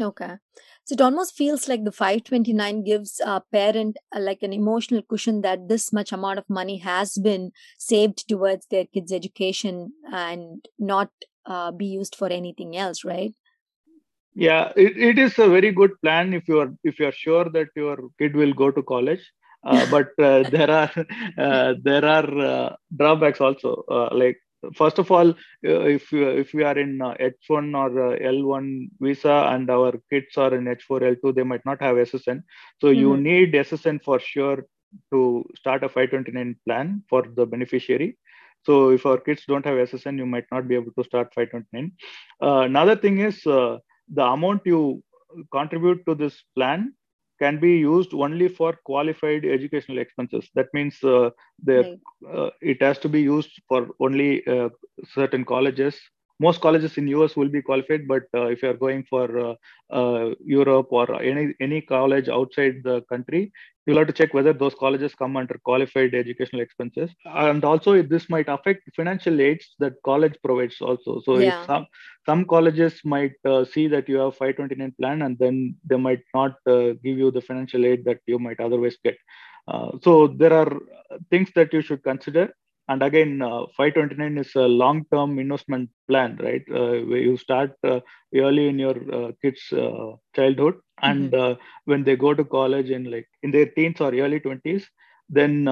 Okay 0.00 0.36
so 0.84 0.94
it 0.94 1.00
almost 1.00 1.36
feels 1.36 1.68
like 1.68 1.84
the 1.84 1.92
529 1.92 2.84
gives 2.84 3.20
a 3.24 3.42
parent 3.52 3.96
a, 4.12 4.20
like 4.20 4.42
an 4.42 4.52
emotional 4.52 5.02
cushion 5.02 5.42
that 5.42 5.68
this 5.68 5.92
much 5.92 6.12
amount 6.12 6.38
of 6.38 6.48
money 6.48 6.78
has 6.78 7.16
been 7.18 7.52
saved 7.78 8.28
towards 8.28 8.66
their 8.66 8.86
kids' 8.86 9.12
education 9.12 9.92
and 10.12 10.66
not 10.78 11.10
uh, 11.46 11.70
be 11.70 11.86
used 11.86 12.14
for 12.16 12.28
anything 12.28 12.76
else, 12.76 13.04
right? 13.04 13.34
Yeah, 14.34 14.72
it, 14.76 14.96
it 14.96 15.18
is 15.18 15.38
a 15.38 15.48
very 15.48 15.72
good 15.72 15.90
plan 16.00 16.32
if 16.32 16.48
you 16.48 16.58
are 16.60 16.72
if 16.84 16.98
you 16.98 17.06
are 17.06 17.12
sure 17.12 17.48
that 17.50 17.68
your 17.76 17.98
kid 18.18 18.34
will 18.34 18.52
go 18.52 18.70
to 18.70 18.82
college. 18.82 19.30
Uh, 19.64 19.86
but 19.90 20.08
uh, 20.18 20.42
there 20.50 20.70
are 20.70 20.90
uh, 21.38 21.74
there 21.82 22.04
are 22.04 22.38
uh, 22.38 22.76
drawbacks 22.96 23.40
also 23.40 23.84
uh, 23.88 24.08
like 24.12 24.38
first 24.74 24.98
of 24.98 25.10
all, 25.10 25.30
uh, 25.30 25.84
if 25.96 26.12
if 26.12 26.52
we 26.54 26.62
are 26.62 26.78
in 26.78 26.98
H1 26.98 27.74
uh, 27.74 27.78
or 27.78 28.14
uh, 28.14 28.18
L1 28.18 28.90
visa 29.00 29.48
and 29.52 29.70
our 29.70 29.92
kids 30.10 30.36
are 30.36 30.54
in 30.54 30.64
H4 30.64 31.16
L2, 31.16 31.34
they 31.34 31.42
might 31.42 31.64
not 31.64 31.80
have 31.82 31.96
SSN. 31.96 32.42
So 32.80 32.88
mm-hmm. 32.88 33.00
you 33.00 33.16
need 33.16 33.52
SSN 33.52 34.02
for 34.02 34.20
sure 34.20 34.64
to 35.12 35.44
start 35.56 35.84
a 35.84 35.88
529 35.88 36.56
plan 36.66 37.02
for 37.08 37.22
the 37.22 37.46
beneficiary. 37.46 38.18
So 38.64 38.90
if 38.90 39.06
our 39.06 39.18
kids 39.18 39.44
don't 39.46 39.64
have 39.66 39.76
SSN, 39.88 40.18
you 40.18 40.26
might 40.26 40.44
not 40.52 40.68
be 40.68 40.74
able 40.76 40.92
to 40.92 41.04
start 41.04 41.32
529. 41.34 41.92
Uh, 42.40 42.60
another 42.60 42.94
thing 42.96 43.18
is 43.18 43.44
uh, 43.46 43.78
the 44.12 44.24
amount 44.24 44.62
you 44.64 45.02
contribute 45.50 46.04
to 46.06 46.14
this 46.14 46.42
plan 46.54 46.94
can 47.42 47.58
be 47.58 47.72
used 47.78 48.14
only 48.14 48.48
for 48.48 48.72
qualified 48.84 49.44
educational 49.44 49.98
expenses. 49.98 50.48
That 50.54 50.68
means 50.72 51.02
uh, 51.02 51.30
the, 51.68 51.78
right. 51.78 52.36
uh, 52.38 52.50
it 52.60 52.82
has 52.82 52.98
to 53.00 53.08
be 53.08 53.22
used 53.22 53.60
for 53.68 53.88
only 54.00 54.46
uh, 54.46 54.68
certain 55.14 55.44
colleges. 55.44 55.96
Most 56.40 56.60
colleges 56.60 56.98
in 56.98 57.08
US 57.08 57.36
will 57.36 57.48
be 57.48 57.62
qualified, 57.62 58.08
but 58.08 58.24
uh, 58.34 58.46
if 58.46 58.62
you 58.62 58.70
are 58.70 58.74
going 58.74 59.04
for 59.08 59.38
uh, 59.38 59.54
uh, 59.90 60.34
Europe 60.44 60.88
or 60.90 61.22
any 61.22 61.54
any 61.60 61.80
college 61.80 62.28
outside 62.28 62.82
the 62.84 63.02
country, 63.02 63.52
you'll 63.86 63.98
have 63.98 64.06
to 64.06 64.12
check 64.12 64.34
whether 64.34 64.52
those 64.52 64.74
colleges 64.74 65.14
come 65.14 65.36
under 65.36 65.58
qualified 65.64 66.14
educational 66.14 66.62
expenses. 66.62 67.10
And 67.24 67.64
also 67.64 68.00
this 68.02 68.28
might 68.28 68.48
affect 68.48 68.88
financial 68.94 69.40
aids 69.40 69.74
that 69.78 69.94
college 70.04 70.36
provides 70.44 70.80
also. 70.80 71.20
So 71.24 71.38
yeah. 71.38 71.66
some 71.66 71.86
some 72.26 72.44
colleges 72.44 73.00
might 73.04 73.34
uh, 73.44 73.64
see 73.64 73.88
that 73.88 74.08
you 74.08 74.16
have 74.18 74.36
529 74.36 74.94
plan 75.00 75.22
and 75.22 75.38
then 75.38 75.76
they 75.84 75.96
might 75.96 76.22
not 76.34 76.56
uh, 76.66 76.94
give 77.04 77.18
you 77.18 77.30
the 77.30 77.40
financial 77.40 77.84
aid 77.84 78.04
that 78.04 78.20
you 78.26 78.38
might 78.38 78.60
otherwise 78.60 78.96
get. 79.04 79.16
Uh, 79.68 79.92
so 80.02 80.26
there 80.26 80.52
are 80.52 80.72
things 81.30 81.50
that 81.54 81.72
you 81.72 81.82
should 81.82 82.02
consider 82.02 82.52
and 82.88 83.02
again 83.02 83.40
uh, 83.42 83.62
529 83.76 84.38
is 84.38 84.54
a 84.54 84.66
long 84.82 85.04
term 85.12 85.38
investment 85.38 85.90
plan 86.08 86.38
right? 86.42 86.64
Uh, 86.70 87.00
where 87.08 87.24
you 87.28 87.36
start 87.36 87.72
uh, 87.84 88.00
early 88.34 88.68
in 88.68 88.78
your 88.78 88.96
uh, 89.14 89.32
kids 89.40 89.72
uh, 89.72 90.12
childhood. 90.34 90.74
And 91.00 91.32
mm-hmm. 91.32 91.52
Uh, 91.52 91.54
when 91.84 92.04
they 92.04 92.16
go 92.16 92.32
to 92.34 92.44
college 92.44 92.90
in 92.90 93.10
like 93.10 93.28
in 93.42 93.50
their 93.50 93.66
teens 93.66 94.00
or 94.00 94.14
early 94.14 94.40
20s 94.40 94.84
then 95.28 95.68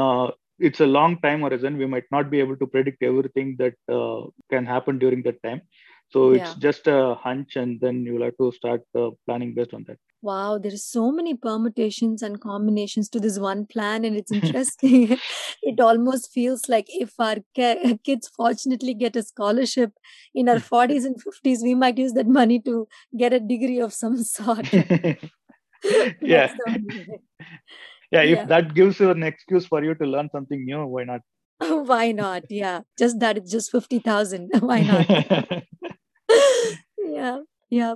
it's 0.59 0.81
a 0.81 0.87
long 0.87 1.19
time 1.21 1.43
horizon. 1.43 1.79
We 1.79 1.87
might 1.87 2.05
not 2.11 2.31
be 2.31 2.41
able 2.41 2.57
to 2.57 2.67
predict 2.67 3.03
everything 3.03 3.57
that 3.59 3.75
can 4.51 4.67
happen 4.67 4.99
during 4.99 5.23
that 5.23 5.43
time. 5.43 5.63
So 6.09 6.33
yeah. 6.33 6.43
it's 6.43 6.55
just 6.55 6.87
a 6.87 7.15
hunch 7.15 7.57
and 7.57 7.81
then 7.81 8.05
you'll 8.05 8.25
have 8.25 8.37
to 8.39 8.53
start 8.53 8.83
planning 9.27 9.55
based 9.55 9.75
on 9.75 9.85
that 9.89 9.99
Wow, 10.23 10.59
there 10.59 10.73
are 10.73 10.77
so 10.77 11.11
many 11.11 11.35
permutations 11.35 12.21
and 12.21 12.41
combinations 12.41 13.09
to 13.11 13.21
this 13.21 13.39
one 13.39 13.65
plan, 13.65 14.05
and 14.05 14.17
it's 14.17 14.31
interesting. 14.39 15.17
it 15.63 15.81
almost 15.81 16.31
feels 16.33 16.69
like 16.69 16.87
if 16.89 17.15
our 17.19 17.37
kids 18.05 18.29
fortunately 18.29 18.95
get 18.95 19.17
a 19.17 19.23
scholarship 19.23 19.93
in 20.35 20.49
our 20.49 20.57
40s 20.57 21.07
and 21.07 21.17
50s, 21.17 21.63
we 21.63 21.75
might 21.75 21.97
use 21.97 22.13
that 22.13 22.27
money 22.27 22.61
to 22.61 22.87
get 23.17 23.33
a 23.33 23.41
degree 23.41 23.81
of 23.81 23.95
some 23.95 24.23
sort. 24.23 24.71
yeah. 26.21 26.53
yeah, 28.11 28.23
if 28.23 28.39
yeah. 28.39 28.45
that 28.45 28.75
gives 28.75 29.01
you 29.01 29.11
an 29.11 29.23
excuse 29.23 29.67
for 29.67 29.83
you 29.83 29.95
to 29.95 30.05
learn 30.05 30.29
something 30.31 30.65
new, 30.65 30.85
why 30.87 31.05
not? 31.05 31.21
why 31.61 32.13
not? 32.13 32.45
Yeah, 32.51 32.81
just 32.99 33.21
that 33.21 33.39
it's 33.39 33.51
just 33.51 33.71
50,000. 33.71 34.51
why 34.61 34.81
not? 34.83 35.65
yeah, 36.99 37.39
yeah. 37.71 37.95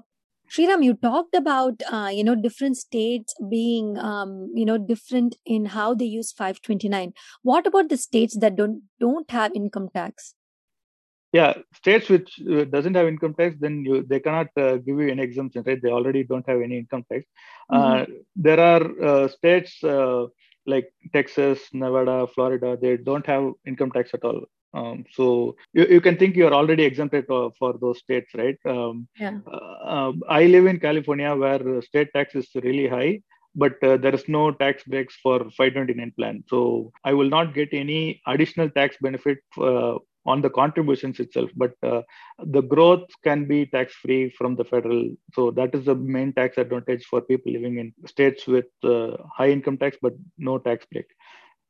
Sriram, 0.51 0.85
you 0.85 0.95
talked 0.95 1.35
about 1.35 1.83
uh, 1.91 2.11
you 2.13 2.23
know 2.23 2.35
different 2.35 2.77
states 2.77 3.35
being 3.51 3.99
um, 3.99 4.51
you 4.55 4.65
know 4.65 4.79
different 4.79 5.37
in 5.45 5.67
how 5.67 5.95
they 5.95 6.05
use 6.05 6.33
529. 6.33 7.13
What 7.43 7.67
about 7.67 7.89
the 7.89 7.97
states 7.97 8.37
that 8.39 8.57
don't 8.57 8.83
don't 9.01 9.31
have 9.31 9.53
income 9.55 9.89
tax? 9.95 10.35
Yeah, 11.33 11.55
states 11.75 12.09
which 12.09 12.41
uh, 12.49 12.63
doesn't 12.65 12.95
have 12.95 13.09
income 13.09 13.35
tax, 13.35 13.57
then 13.59 13.85
you 13.85 14.05
they 14.09 14.21
cannot 14.21 14.49
uh, 14.57 14.77
give 14.77 15.01
you 15.01 15.09
any 15.09 15.23
exemption, 15.23 15.65
right? 15.67 15.83
They 15.83 15.91
already 15.91 16.23
don't 16.23 16.49
have 16.49 16.61
any 16.61 16.79
income 16.79 17.05
tax. 17.11 17.25
Uh, 17.69 17.77
mm-hmm. 17.77 18.13
there 18.37 18.61
are 18.61 18.85
uh, 19.03 19.29
states 19.29 19.83
uh, 19.83 20.27
like 20.67 20.93
Texas, 21.13 21.59
Nevada, 21.73 22.29
Florida. 22.29 22.79
They 22.81 22.97
don't 22.99 23.27
have 23.27 23.51
income 23.67 23.91
tax 23.91 24.15
at 24.15 24.25
all. 24.25 24.43
Um, 24.75 25.05
so 25.13 25.57
you, 25.73 25.87
you 25.87 26.01
can 26.01 26.17
think 26.17 26.35
you're 26.35 26.55
already 26.55 26.83
exempted 26.83 27.27
for, 27.27 27.53
for 27.59 27.75
those 27.81 27.99
states, 28.01 28.31
right? 28.35 28.59
Um, 28.67 29.07
yeah. 29.19 29.39
Uh, 29.47 30.13
I 30.29 30.47
live 30.47 30.67
in 30.67 30.81
California 30.81 31.35
where 31.35 31.81
state 31.83 32.09
tax 32.13 32.35
is 32.35 32.49
really 32.57 32.89
high, 32.89 33.21
but 33.55 33.83
uh, 33.85 33.97
there 33.97 34.15
is 34.15 34.29
no 34.29 34.51
tax 34.51 34.83
breaks 34.83 35.17
for 35.23 35.39
529 35.39 36.13
plan. 36.19 36.45
So 36.49 36.93
I 37.05 37.15
will 37.15 37.29
not 37.29 37.55
get 37.55 37.69
any 37.73 38.21
additional 38.27 38.69
tax 38.69 38.97
benefit 39.01 39.39
uh, 39.59 39.99
on 40.27 40.41
the 40.41 40.51
contributions 40.51 41.21
itself, 41.21 41.51
but 41.55 41.73
uh, 41.83 42.03
the 42.39 42.63
growth 42.63 43.09
can 43.23 43.45
be 43.45 43.67
tax 43.67 43.95
free 43.95 44.31
from 44.31 44.57
the 44.57 44.65
federal. 44.65 45.11
So 45.35 45.51
that 45.53 45.75
is 45.75 45.85
the 45.85 45.95
main 45.95 46.33
tax 46.33 46.59
advantage 46.59 47.05
for 47.05 47.21
people 47.21 47.53
living 47.53 47.79
in 47.79 47.93
states 48.07 48.47
with 48.47 48.67
uh, 48.83 49.19
high 49.33 49.51
income 49.51 49.77
tax 49.77 49.99
but 50.01 50.15
no 50.39 50.59
tax 50.59 50.87
break. 50.91 51.07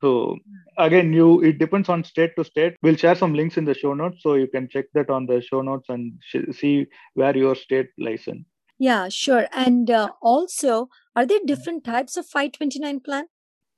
So 0.04 0.36
again, 0.76 1.14
you 1.14 1.42
it 1.42 1.58
depends 1.58 1.88
on 1.88 2.04
state 2.04 2.32
to 2.36 2.44
state. 2.44 2.76
We'll 2.82 2.96
share 2.96 3.14
some 3.14 3.32
links 3.32 3.56
in 3.56 3.64
the 3.64 3.72
show 3.72 3.94
notes, 3.94 4.18
so 4.22 4.34
you 4.34 4.46
can 4.46 4.68
check 4.68 4.84
that 4.92 5.08
on 5.08 5.24
the 5.24 5.40
show 5.40 5.62
notes 5.62 5.86
and 5.88 6.12
sh- 6.20 6.52
see 6.52 6.86
where 7.14 7.34
your 7.34 7.54
state 7.54 7.88
lies 7.96 8.26
in. 8.26 8.44
Yeah, 8.78 9.08
sure. 9.08 9.46
And 9.50 9.90
uh, 9.90 10.10
also, 10.20 10.90
are 11.16 11.24
there 11.24 11.40
different 11.46 11.84
types 11.84 12.18
of 12.18 12.26
529 12.26 13.00
plan? 13.00 13.28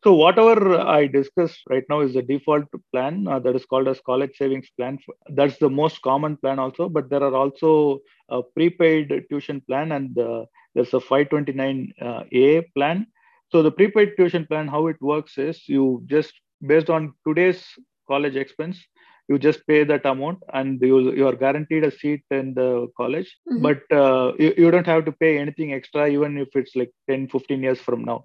So 0.02 0.14
whatever 0.14 0.80
I 0.80 1.06
discussed 1.06 1.60
right 1.70 1.84
now 1.88 2.00
is 2.00 2.14
the 2.14 2.22
default 2.22 2.64
plan 2.92 3.28
uh, 3.28 3.38
that 3.38 3.54
is 3.54 3.64
called 3.64 3.86
as 3.86 4.00
college 4.00 4.36
savings 4.36 4.68
plan. 4.76 4.98
That's 5.28 5.58
the 5.58 5.70
most 5.70 6.02
common 6.02 6.38
plan 6.38 6.58
also, 6.58 6.88
but 6.88 7.08
there 7.08 7.22
are 7.22 7.36
also 7.36 8.00
a 8.28 8.42
prepaid 8.42 9.14
tuition 9.30 9.60
plan 9.60 9.92
and 9.92 10.18
uh, 10.18 10.46
there's 10.74 10.92
a 10.92 10.98
529A 10.98 12.58
uh, 12.58 12.62
plan 12.74 13.06
so 13.50 13.62
the 13.62 13.70
prepaid 13.70 14.12
tuition 14.16 14.46
plan, 14.46 14.68
how 14.68 14.86
it 14.88 14.96
works 15.00 15.38
is 15.38 15.68
you 15.68 16.02
just 16.06 16.32
based 16.66 16.90
on 16.90 17.12
today's 17.26 17.64
college 18.08 18.36
expense, 18.36 18.84
you 19.28 19.38
just 19.38 19.66
pay 19.66 19.84
that 19.84 20.04
amount 20.06 20.38
and 20.52 20.80
you 20.80 21.12
you 21.12 21.26
are 21.26 21.34
guaranteed 21.44 21.84
a 21.84 21.90
seat 21.90 22.22
in 22.30 22.54
the 22.54 22.68
college 22.96 23.30
Mhm. 23.50 23.62
but 23.66 23.80
uh, 24.02 24.32
you, 24.38 24.52
you 24.56 24.70
don't 24.70 24.86
have 24.92 25.04
to 25.06 25.12
pay 25.24 25.38
anything 25.38 25.72
extra 25.72 26.08
even 26.08 26.36
if 26.44 26.48
it's 26.60 26.74
like 26.76 26.92
10 27.08 27.28
15 27.28 27.62
years 27.62 27.80
from 27.80 28.04
now 28.04 28.24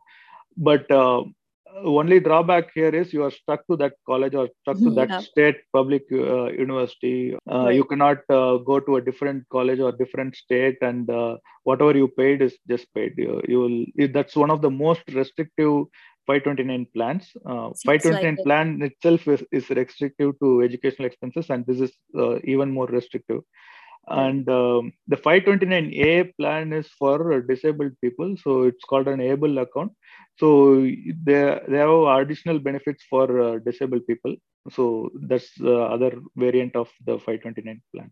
but 0.58 0.90
uh, 0.92 1.24
only 1.84 2.20
drawback 2.20 2.72
here 2.74 2.90
is 2.90 3.14
you 3.14 3.24
are 3.24 3.32
stuck 3.32 3.66
to 3.68 3.76
that 3.78 3.94
college 4.06 4.36
or 4.36 4.50
stuck 4.62 4.78
to 4.78 4.90
that 4.92 5.10
Yeah. 5.10 5.20
state 5.20 5.58
public 5.74 6.04
uh, 6.12 6.46
university 6.52 7.36
uh, 7.52 7.66
Right. 7.66 7.76
you 7.76 7.84
cannot 7.84 8.20
uh, 8.30 8.58
go 8.58 8.80
to 8.80 8.98
a 8.98 9.02
different 9.02 9.48
college 9.50 9.80
or 9.80 9.92
different 9.92 10.36
state 10.36 10.78
and 10.82 11.10
uh, 11.10 11.38
whatever 11.64 11.96
you 11.98 12.08
paid 12.08 12.42
is 12.42 12.58
just 12.68 12.94
paid 12.94 13.14
you, 13.18 13.42
you 13.48 13.60
will 13.60 14.08
that's 14.14 14.36
one 14.36 14.52
of 14.52 14.62
the 14.62 14.70
most 14.70 15.02
restrictive 15.14 15.86
529 16.28 16.86
plans 16.94 17.32
uh, 17.46 17.70
Seems 17.74 18.06
like 18.06 18.24
529 18.24 18.34
it. 18.38 18.44
plan 18.44 18.82
itself 18.82 19.28
is, 19.28 19.44
is 19.52 19.70
restrictive 19.70 20.34
to 20.42 20.62
educational 20.62 21.06
expenses 21.08 21.50
and 21.50 21.66
this 21.66 21.80
is 21.80 21.92
uh, 22.18 22.38
even 22.44 22.72
more 22.72 22.88
restrictive. 22.88 23.42
And 24.08 24.48
um, 24.50 24.94
the 25.08 25.16
529a 25.16 26.36
plan 26.38 26.74
is 26.74 26.88
for 26.88 27.42
disabled 27.42 27.94
people 28.02 28.36
so 28.44 28.64
it's 28.64 28.84
called 28.84 29.08
an 29.08 29.22
able 29.22 29.58
account. 29.60 29.92
So 30.40 30.88
there, 31.24 31.62
they 31.68 31.78
have 31.78 31.90
additional 31.90 32.60
benefits 32.60 33.04
for 33.10 33.40
uh, 33.40 33.60
disabled 33.60 34.08
people. 34.08 34.36
So 34.72 35.10
that's 35.28 35.54
the 35.56 35.78
other 35.78 36.20
variant 36.36 36.76
of 36.76 36.90
the 37.06 37.18
529 37.18 37.82
plan. 37.94 38.12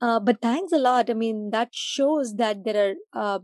Uh, 0.00 0.20
but 0.20 0.40
thanks 0.40 0.72
a 0.72 0.78
lot. 0.78 1.10
I 1.10 1.14
mean, 1.14 1.50
that 1.50 1.70
shows 1.72 2.36
that 2.36 2.64
there 2.64 2.94
are 3.14 3.36
uh, 3.36 3.38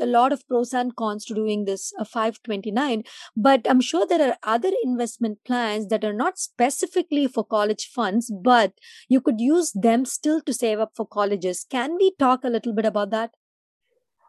a 0.00 0.06
lot 0.06 0.32
of 0.32 0.46
pros 0.46 0.72
and 0.72 0.94
cons 0.96 1.24
to 1.26 1.34
doing 1.34 1.64
this 1.64 1.92
uh, 1.98 2.04
529. 2.04 3.04
But 3.36 3.66
I'm 3.68 3.80
sure 3.80 4.06
there 4.06 4.28
are 4.28 4.36
other 4.42 4.70
investment 4.84 5.38
plans 5.44 5.88
that 5.88 6.04
are 6.04 6.12
not 6.12 6.38
specifically 6.38 7.26
for 7.26 7.44
college 7.44 7.86
funds, 7.86 8.30
but 8.30 8.72
you 9.08 9.20
could 9.20 9.40
use 9.40 9.72
them 9.72 10.04
still 10.04 10.40
to 10.42 10.52
save 10.52 10.78
up 10.80 10.92
for 10.94 11.06
colleges. 11.06 11.64
Can 11.68 11.96
we 11.96 12.12
talk 12.18 12.44
a 12.44 12.50
little 12.50 12.72
bit 12.74 12.84
about 12.84 13.10
that? 13.10 13.32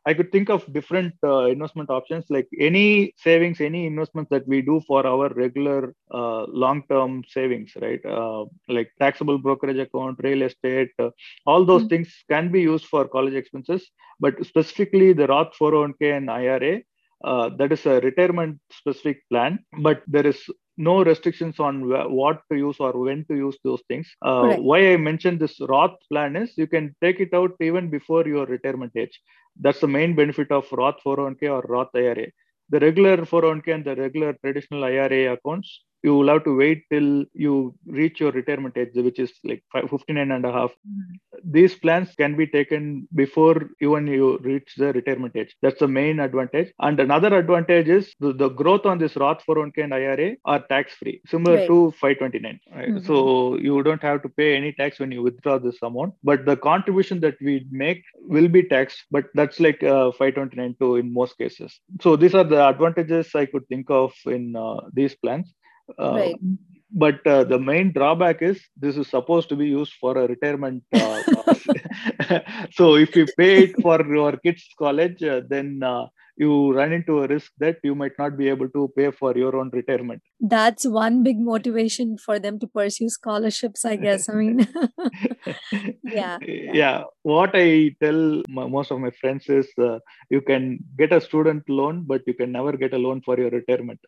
I 0.05 0.13
could 0.13 0.31
think 0.31 0.49
of 0.49 0.71
different 0.73 1.13
uh, 1.23 1.45
investment 1.45 1.89
options, 1.89 2.25
like 2.29 2.47
any 2.59 3.13
savings, 3.17 3.61
any 3.61 3.85
investments 3.85 4.29
that 4.29 4.47
we 4.47 4.61
do 4.61 4.81
for 4.87 5.05
our 5.05 5.29
regular 5.29 5.93
uh, 6.11 6.43
long-term 6.47 7.23
savings, 7.27 7.71
right? 7.81 8.03
Uh, 8.05 8.45
like 8.67 8.91
taxable 8.99 9.37
brokerage 9.37 9.77
account, 9.77 10.19
real 10.23 10.41
estate, 10.43 10.89
uh, 10.99 11.09
all 11.45 11.65
those 11.65 11.83
Mm. 11.83 11.89
things 11.89 12.23
can 12.29 12.51
be 12.51 12.61
used 12.61 12.85
for 12.85 13.07
college 13.07 13.33
expenses. 13.35 13.89
But 14.19 14.43
specifically, 14.45 15.13
the 15.13 15.27
Roth 15.27 15.53
401k 15.59 16.11
and 16.17 16.29
IRA, 16.29 16.81
uh, 17.23 17.49
that 17.57 17.71
is 17.71 17.85
a 17.85 17.99
retirement-specific 17.99 19.23
plan, 19.29 19.59
but 19.79 20.01
there 20.07 20.25
is 20.25 20.49
no 20.77 21.03
restrictions 21.03 21.59
on 21.59 21.87
what 22.11 22.41
to 22.51 22.57
use 22.57 22.77
or 22.79 22.93
when 22.93 23.25
to 23.25 23.35
use 23.35 23.57
those 23.63 23.81
things. 23.87 24.07
Uh, 24.21 24.41
Correct. 24.41 24.61
why 24.61 24.93
I 24.93 24.97
mentioned 24.97 25.39
this 25.39 25.59
Roth 25.59 25.97
plan 26.09 26.35
is 26.35 26.57
you 26.57 26.67
can 26.67 26.95
take 27.01 27.19
it 27.19 27.33
out 27.33 27.51
even 27.59 27.89
before 27.89 28.27
your 28.27 28.45
retirement 28.45 28.93
age 28.95 29.19
that's 29.59 29.79
the 29.79 29.87
main 29.87 30.15
benefit 30.15 30.51
of 30.51 30.71
Roth 30.71 30.99
401k 31.05 31.43
or 31.51 31.61
Roth 31.67 31.89
IRA. 31.95 32.27
The 32.69 32.79
regular 32.79 33.17
401k 33.17 33.75
and 33.75 33.85
the 33.85 33.95
regular 33.95 34.33
traditional 34.33 34.83
IRA 34.83 35.33
accounts, 35.33 35.83
you 36.03 36.15
will 36.15 36.27
have 36.29 36.43
to 36.45 36.55
wait 36.55 36.83
till 36.91 37.25
you 37.33 37.75
reach 37.85 38.19
your 38.19 38.31
retirement 38.31 38.77
age, 38.77 38.89
which 38.95 39.19
is 39.19 39.31
like 39.43 39.63
fi- 39.71 39.85
59 39.87 40.31
and 40.31 40.45
a 40.45 40.51
half. 40.51 40.71
These 41.43 41.75
plans 41.75 42.13
can 42.15 42.35
be 42.35 42.45
taken 42.47 43.07
before 43.15 43.69
even 43.81 44.07
you 44.07 44.37
reach 44.39 44.75
the 44.77 44.91
retirement 44.93 45.35
age. 45.35 45.55
That's 45.61 45.79
the 45.79 45.87
main 45.87 46.19
advantage. 46.19 46.73
And 46.79 46.99
another 46.99 47.35
advantage 47.37 47.87
is 47.87 48.13
the, 48.19 48.33
the 48.33 48.49
growth 48.49 48.85
on 48.85 48.97
this 48.97 49.15
Roth 49.15 49.43
401k 49.47 49.83
and 49.83 49.93
IRA 49.93 50.35
are 50.45 50.59
tax 50.67 50.93
free, 50.93 51.21
similar 51.27 51.57
Right. 51.57 51.67
to 51.67 51.91
529. 51.99 52.59
right? 52.75 52.89
Mhm. 52.89 53.05
So 53.05 53.57
you 53.57 53.81
don't 53.83 54.01
have 54.01 54.21
to 54.23 54.29
pay 54.29 54.55
any 54.55 54.71
tax 54.73 54.99
when 54.99 55.11
you 55.11 55.21
withdraw 55.23 55.57
this 55.57 55.81
amount, 55.81 56.13
but 56.23 56.45
the 56.45 56.57
contribution 56.57 57.19
that 57.21 57.35
we 57.41 57.65
make 57.71 58.03
will 58.35 58.47
be 58.47 58.63
taxed, 58.63 59.05
but 59.11 59.25
that's 59.33 59.59
like 59.59 59.81
uh, 59.83 60.11
529 60.11 60.75
too 60.79 60.95
in 60.97 61.13
most 61.13 61.37
cases. 61.37 61.79
So 62.01 62.15
these 62.15 62.35
are 62.35 62.43
the 62.43 62.67
advantages 62.67 63.33
I 63.35 63.45
could 63.45 63.67
think 63.67 63.89
of 63.89 64.13
in 64.25 64.55
uh, 64.55 64.81
these 64.93 65.15
plans. 65.15 65.53
Uh, 65.97 66.13
Right. 66.13 66.35
But 66.93 67.25
uh, 67.25 67.45
the 67.45 67.57
main 67.57 67.93
drawback 67.93 68.41
is 68.41 68.59
this 68.75 68.97
is 68.97 69.07
supposed 69.07 69.47
to 69.47 69.55
be 69.55 69.67
used 69.67 69.93
for 69.93 70.17
a 70.17 70.27
retirement. 70.27 70.83
Uh, 70.91 71.21
so 72.71 72.95
if 72.95 73.15
you 73.15 73.27
pay 73.37 73.63
it 73.63 73.81
for 73.81 74.05
your 74.05 74.33
kids' 74.35 74.67
college, 74.77 75.23
uh, 75.23 75.39
then 75.47 75.81
uh, 75.83 76.07
you 76.35 76.73
run 76.73 76.91
into 76.91 77.23
a 77.23 77.27
risk 77.27 77.51
that 77.59 77.77
you 77.83 77.95
might 77.95 78.11
not 78.19 78.37
be 78.37 78.49
able 78.49 78.67
to 78.69 78.91
pay 78.97 79.09
for 79.11 79.37
your 79.37 79.55
own 79.55 79.69
retirement. 79.71 80.21
That's 80.41 80.85
one 80.85 81.23
big 81.23 81.39
motivation 81.39 82.17
for 82.17 82.39
them 82.39 82.59
to 82.59 82.67
pursue 82.67 83.07
scholarships, 83.07 83.85
I 83.85 83.95
guess. 83.95 84.27
I 84.27 84.33
mean, 84.33 84.67
yeah, 86.03 86.37
yeah. 86.41 86.73
yeah 86.81 87.03
what 87.23 87.51
i 87.53 87.93
tell 88.01 88.19
m- 88.39 88.71
most 88.75 88.91
of 88.91 88.99
my 88.99 89.11
friends 89.19 89.47
is 89.47 89.67
uh, 89.87 89.99
you 90.29 90.41
can 90.41 90.79
get 90.97 91.11
a 91.13 91.21
student 91.21 91.63
loan 91.69 92.03
but 92.11 92.21
you 92.27 92.33
can 92.33 92.51
never 92.51 92.73
get 92.83 92.93
a 92.93 92.97
loan 92.97 93.21
for 93.21 93.37
your 93.37 93.49
retirement 93.49 93.99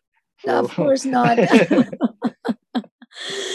Of 0.46 0.70
course 0.72 1.04
not. 1.04 1.38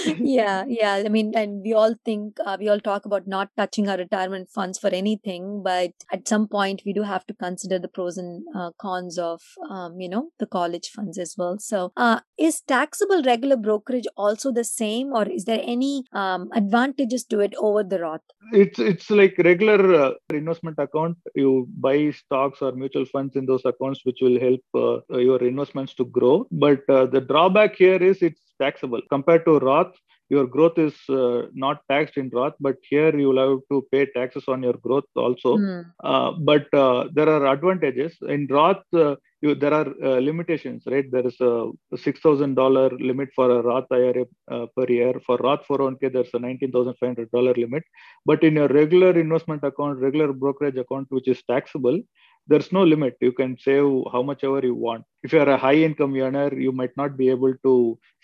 yeah, 0.06 0.66
yeah. 0.68 1.02
I 1.06 1.10
mean, 1.10 1.34
and 1.36 1.62
we 1.64 1.74
all 1.74 1.96
think, 2.06 2.38
uh, 2.46 2.58
we 2.60 2.70
all 2.70 2.80
talk 2.80 3.06
about 3.06 3.28
not 3.28 3.50
touching 3.58 3.90
our 3.90 3.98
retirement 3.98 4.50
funds 4.50 4.80
for 4.80 4.90
anything, 4.90 5.62
but 5.64 5.92
at 6.12 6.28
some 6.28 6.48
point 6.48 6.82
we 6.86 6.94
do 6.94 7.04
have 7.04 7.26
to 7.28 7.34
consider 7.34 7.80
the 7.80 7.88
pros 7.88 8.18
and 8.18 8.44
uh, 8.56 8.72
cons 8.80 9.18
of, 9.18 9.42
um, 9.70 10.00
you 10.00 10.10
know, 10.10 10.30
the 10.40 10.46
college 10.46 10.90
funds 10.90 11.18
as 11.18 11.36
well. 11.38 11.58
So, 11.60 11.92
uh, 11.98 12.20
is 12.38 12.62
taxable 12.62 13.24
regular 13.24 13.58
brokerage 13.58 14.08
also 14.18 14.52
the 14.52 14.64
same, 14.64 15.14
or 15.14 15.28
is 15.28 15.46
there 15.46 15.62
any 15.64 16.04
um, 16.14 16.50
advantages 16.54 17.24
to 17.26 17.40
it 17.40 17.54
over 17.58 17.84
the 17.84 18.00
Roth? 18.00 18.22
it's 18.52 18.80
it's 18.80 19.10
like 19.10 19.38
regular 19.40 19.94
uh, 19.96 20.12
investment 20.32 20.78
account 20.80 21.18
you 21.36 21.68
buy 21.78 22.10
stocks 22.12 22.62
or 22.62 22.72
mutual 22.72 23.06
funds 23.06 23.36
in 23.36 23.46
those 23.46 23.64
accounts 23.66 24.02
which 24.04 24.20
will 24.22 24.40
help 24.40 24.62
uh, 24.76 25.18
your 25.18 25.42
investments 25.44 25.94
to 25.94 26.06
grow 26.06 26.48
but 26.52 26.82
uh, 26.90 27.06
the 27.06 27.22
drawback 27.22 27.76
here 27.76 28.02
is 28.02 28.22
it's 28.22 28.42
taxable. 28.62 29.02
Compared 29.10 29.46
to 29.46 29.60
roth 29.60 29.96
your 30.30 30.46
growth 30.46 30.78
is 30.78 30.96
uh, 31.10 31.48
not 31.54 31.82
taxed 31.90 32.18
in 32.18 32.30
roth 32.30 32.54
but 32.60 32.76
here 32.90 33.14
you 33.20 33.30
will 33.30 33.42
have 33.46 33.60
to 33.72 33.86
pay 33.92 34.06
taxes 34.18 34.46
on 34.48 34.62
your 34.62 34.78
growth 34.86 35.10
also. 35.16 35.58
Hmm. 35.58 35.82
uh, 36.04 36.32
but 36.32 36.72
uh, 36.74 37.06
there 37.14 37.30
are 37.30 37.54
advantages. 37.54 38.16
In 38.22 38.48
roth 38.50 38.84
uh, 38.94 39.16
you, 39.42 39.56
there 39.56 39.74
are 39.74 39.88
uh, 40.04 40.20
limitations 40.20 40.84
right? 40.86 41.10
There 41.12 41.26
is 41.26 41.38
a 41.40 41.72
$6000 41.96 43.08
limit 43.10 43.30
for 43.36 43.50
a 43.50 43.62
roth 43.62 43.92
ira 43.92 44.26
uh, 44.52 44.66
per 44.76 44.86
year. 44.88 45.14
For 45.26 45.38
roth 45.38 45.66
401k 45.68 46.14
there's 46.14 46.34
a 46.34 46.40
$19500 46.40 47.58
limit. 47.58 47.84
But 48.26 48.44
in 48.44 48.56
your 48.56 48.68
regular 48.68 49.18
investment 49.18 49.64
account 49.64 50.00
regular 50.00 50.32
brokerage 50.34 50.78
account 50.78 51.08
which 51.10 51.28
is 51.28 51.42
taxable 51.50 52.00
there's 52.50 52.72
no 52.78 52.84
limit 52.84 53.16
you 53.22 53.32
can 53.40 53.58
save 53.66 53.88
how 54.14 54.22
much 54.30 54.44
ever 54.44 54.62
you 54.70 54.76
want 54.76 55.04
if 55.24 55.34
you're 55.34 55.50
a 55.56 55.58
high 55.66 55.76
income 55.88 56.16
earner 56.28 56.50
you 56.66 56.72
might 56.72 56.96
not 57.02 57.18
be 57.22 57.30
able 57.30 57.54
to 57.68 57.74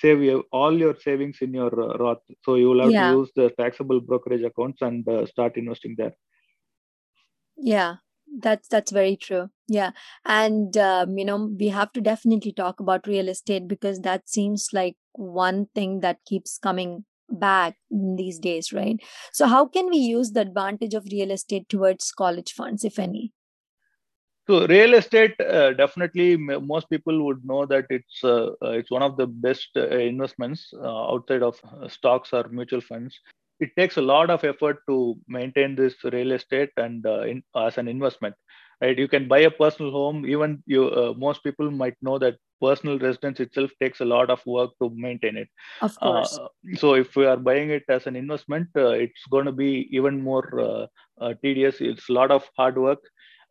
save 0.04 0.24
all 0.52 0.78
your 0.86 0.96
savings 1.08 1.38
in 1.42 1.54
your 1.54 1.74
uh, 1.88 1.98
roth 2.04 2.24
so 2.46 2.56
you 2.56 2.70
will 2.70 2.84
have 2.88 2.94
Yeah. 2.94 3.02
to 3.02 3.06
use 3.20 3.32
the 3.36 3.50
taxable 3.62 4.02
brokerage 4.02 4.44
accounts 4.52 4.82
and 4.82 5.08
uh, 5.10 5.26
start 5.26 5.58
investing 5.58 5.96
there 5.98 6.14
Yeah, 7.58 7.96
that's 8.42 8.68
that's 8.68 8.92
very 8.92 9.16
true. 9.16 9.50
Yeah, 9.68 9.92
and 10.26 10.76
um, 10.78 11.18
you 11.18 11.26
know 11.26 11.46
we 11.60 11.70
have 11.70 11.92
to 11.94 12.02
definitely 12.02 12.54
talk 12.54 12.80
about 12.80 13.08
real 13.08 13.30
estate 13.30 13.68
because 13.68 14.02
that 14.02 14.30
seems 14.30 14.70
like 14.74 14.96
one 15.14 15.68
thing 15.76 16.02
that 16.02 16.24
keeps 16.26 16.58
coming 16.58 17.06
back 17.30 17.78
in 17.90 18.16
these 18.18 18.40
days, 18.40 18.72
right? 18.74 18.98
So 19.34 19.48
how 19.48 19.66
can 19.68 19.90
we 19.90 19.98
use 19.98 20.32
the 20.32 20.42
advantage 20.42 20.94
of 20.94 21.08
real 21.12 21.32
estate 21.32 21.70
towards 21.70 22.12
college 22.12 22.52
funds, 22.54 22.84
if 22.84 23.00
any? 23.00 23.32
So 24.48 24.66
real 24.68 24.94
estate, 24.94 25.40
uh, 25.40 25.74
definitely, 25.74 26.34
m- 26.34 26.68
most 26.68 26.90
people 26.90 27.26
would 27.26 27.44
know 27.46 27.66
that 27.66 27.86
it's 27.90 28.24
uh, 28.24 28.48
uh, 28.64 28.72
it's 28.80 28.92
one 28.92 29.02
of 29.04 29.18
the 29.18 29.28
best 29.28 29.70
uh, 29.76 29.88
investments 29.88 30.72
uh, 30.74 31.12
outside 31.14 31.44
of 31.44 31.60
uh, 31.64 31.88
stocks 31.88 32.34
or 32.34 32.48
mutual 32.50 32.82
funds. 32.82 33.20
It 33.60 33.70
takes 33.78 33.98
a 33.98 34.02
lot 34.02 34.30
of 34.30 34.44
effort 34.44 34.80
to 34.90 35.16
maintain 35.28 35.76
this 35.76 35.96
real 36.04 36.32
estate 36.32 36.70
and 36.78 37.06
uh, 37.06 37.22
in, 37.22 37.44
as 37.56 37.78
an 37.78 37.88
investment, 37.88 38.36
right? 38.82 38.98
You 38.98 39.08
can 39.08 39.28
buy 39.28 39.40
a 39.40 39.52
personal 39.52 39.92
home. 39.92 40.26
Even 40.26 40.62
you, 40.66 40.88
uh, 40.90 41.14
most 41.18 41.44
people 41.44 41.72
might 41.72 41.96
know 42.02 42.18
that 42.20 42.36
personal 42.62 43.00
residence 43.00 43.40
itself 43.40 43.72
takes 43.82 44.02
a 44.02 44.06
lot 44.06 44.30
of 44.30 44.46
work 44.46 44.72
to 44.82 44.92
maintain 44.96 45.38
it. 45.38 45.48
Of 45.82 46.00
Uh, 46.02 46.28
course. 46.28 46.42
so 46.76 46.94
if 46.94 47.16
we 47.16 47.26
are 47.26 47.38
buying 47.38 47.70
it 47.70 47.84
as 47.90 48.08
an 48.08 48.16
investment, 48.16 48.68
uh, 48.76 48.90
it's 48.90 49.26
going 49.30 49.46
to 49.46 49.52
be 49.52 49.88
even 49.92 50.22
more 50.22 50.88
tedious. 51.42 51.82
It's 51.82 52.10
a 52.10 52.14
lot 52.14 52.32
of 52.32 52.50
hard 52.58 52.78
work. 52.78 53.00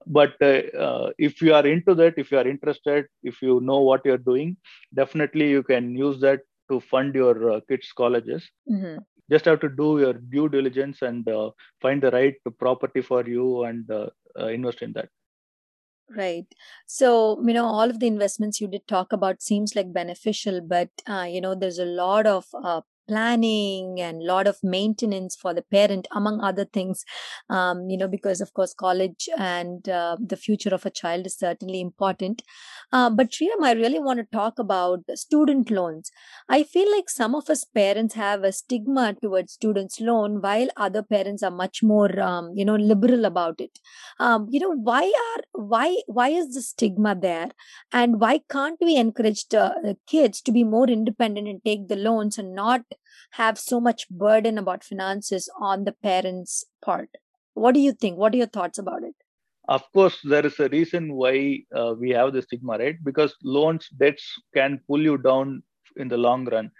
But 0.06 0.34
uh, 0.40 0.62
uh, 0.86 1.12
if 1.18 1.40
you 1.42 1.54
are 1.54 1.66
into 1.66 1.94
that, 1.94 2.14
if 2.18 2.30
you 2.30 2.38
are 2.38 2.46
interested, 2.46 3.06
if 3.22 3.40
you 3.42 3.60
know 3.60 3.80
what 3.80 4.02
you're 4.04 4.18
doing, 4.18 4.56
definitely 4.94 5.50
you 5.50 5.62
can 5.62 5.96
use 5.96 6.20
that 6.20 6.40
to 6.70 6.80
fund 6.80 7.14
your 7.14 7.52
uh, 7.52 7.60
kids' 7.68 7.92
colleges. 7.96 8.48
hmm 8.68 8.98
Just 9.30 9.44
have 9.46 9.60
to 9.60 9.68
do 9.68 10.00
your 10.00 10.14
due 10.14 10.48
diligence 10.48 11.02
and 11.02 11.28
uh, 11.28 11.50
find 11.80 12.02
the 12.02 12.10
right 12.10 12.34
property 12.58 13.02
for 13.02 13.26
you 13.26 13.64
and 13.64 13.90
uh, 13.90 14.08
uh, 14.38 14.46
invest 14.48 14.82
in 14.82 14.92
that. 14.94 15.08
Right. 16.14 16.46
So, 16.86 17.40
you 17.46 17.54
know, 17.54 17.64
all 17.64 17.88
of 17.90 17.98
the 17.98 18.06
investments 18.06 18.60
you 18.60 18.68
did 18.68 18.86
talk 18.86 19.12
about 19.12 19.42
seems 19.42 19.74
like 19.74 19.92
beneficial, 19.92 20.60
but 20.60 20.90
uh, 21.08 21.26
you 21.28 21.40
know, 21.40 21.54
there's 21.54 21.78
a 21.78 21.84
lot 21.86 22.26
of 22.26 22.46
uh, 22.62 22.82
planning 23.08 24.00
and 24.00 24.22
lot 24.22 24.46
of 24.46 24.56
maintenance 24.62 25.36
for 25.36 25.52
the 25.54 25.62
parent 25.62 26.06
among 26.12 26.40
other 26.40 26.64
things 26.64 27.04
um, 27.50 27.88
you 27.88 27.96
know 27.96 28.08
because 28.08 28.40
of 28.40 28.52
course 28.54 28.74
college 28.74 29.28
and 29.38 29.88
uh, 29.88 30.16
the 30.20 30.36
future 30.36 30.74
of 30.74 30.86
a 30.86 30.90
child 30.90 31.26
is 31.26 31.36
certainly 31.38 31.80
important 31.80 32.42
uh, 32.92 33.10
but 33.10 33.30
Sriram, 33.30 33.62
I 33.62 33.72
really 33.72 33.98
want 33.98 34.18
to 34.18 34.24
talk 34.36 34.58
about 34.58 35.00
student 35.14 35.70
loans. 35.70 36.10
I 36.48 36.62
feel 36.62 36.90
like 36.94 37.10
some 37.10 37.34
of 37.34 37.50
us 37.50 37.64
parents 37.64 38.14
have 38.14 38.44
a 38.44 38.52
stigma 38.52 39.14
towards 39.20 39.52
students' 39.52 40.00
loan, 40.00 40.40
while 40.40 40.68
other 40.76 41.02
parents 41.02 41.42
are 41.42 41.50
much 41.50 41.82
more, 41.82 42.18
um, 42.20 42.52
you 42.54 42.64
know, 42.64 42.76
liberal 42.76 43.24
about 43.24 43.60
it. 43.60 43.78
Um, 44.20 44.46
you 44.50 44.60
know, 44.60 44.72
why 44.72 45.02
are 45.02 45.42
why 45.52 45.96
why 46.06 46.28
is 46.28 46.54
the 46.54 46.62
stigma 46.62 47.14
there, 47.14 47.48
and 47.92 48.20
why 48.20 48.40
can't 48.48 48.78
we 48.80 48.96
encourage 48.96 49.48
the 49.48 49.96
kids 50.06 50.40
to 50.42 50.52
be 50.52 50.64
more 50.64 50.88
independent 50.88 51.48
and 51.48 51.64
take 51.64 51.88
the 51.88 51.96
loans 51.96 52.38
and 52.38 52.54
not 52.54 52.82
have 53.32 53.58
so 53.58 53.80
much 53.80 54.08
burden 54.08 54.58
about 54.58 54.84
finances 54.84 55.50
on 55.60 55.84
the 55.84 55.92
parents' 55.92 56.64
part? 56.84 57.08
What 57.54 57.74
do 57.74 57.80
you 57.80 57.92
think? 57.92 58.18
What 58.18 58.34
are 58.34 58.38
your 58.38 58.46
thoughts 58.46 58.78
about 58.78 59.02
it? 59.02 59.14
of 59.68 59.82
course 59.92 60.18
there 60.24 60.44
is 60.46 60.58
a 60.60 60.68
reason 60.68 61.14
why 61.14 61.58
uh, 61.74 61.94
we 61.98 62.10
have 62.10 62.32
the 62.32 62.42
stigma 62.42 62.76
right 62.78 63.02
because 63.02 63.34
loans 63.42 63.88
debts 63.98 64.24
can 64.54 64.80
pull 64.88 65.00
you 65.00 65.16
down 65.18 65.62
in 65.96 66.08
the 66.08 66.16
long 66.16 66.44
run 66.46 66.70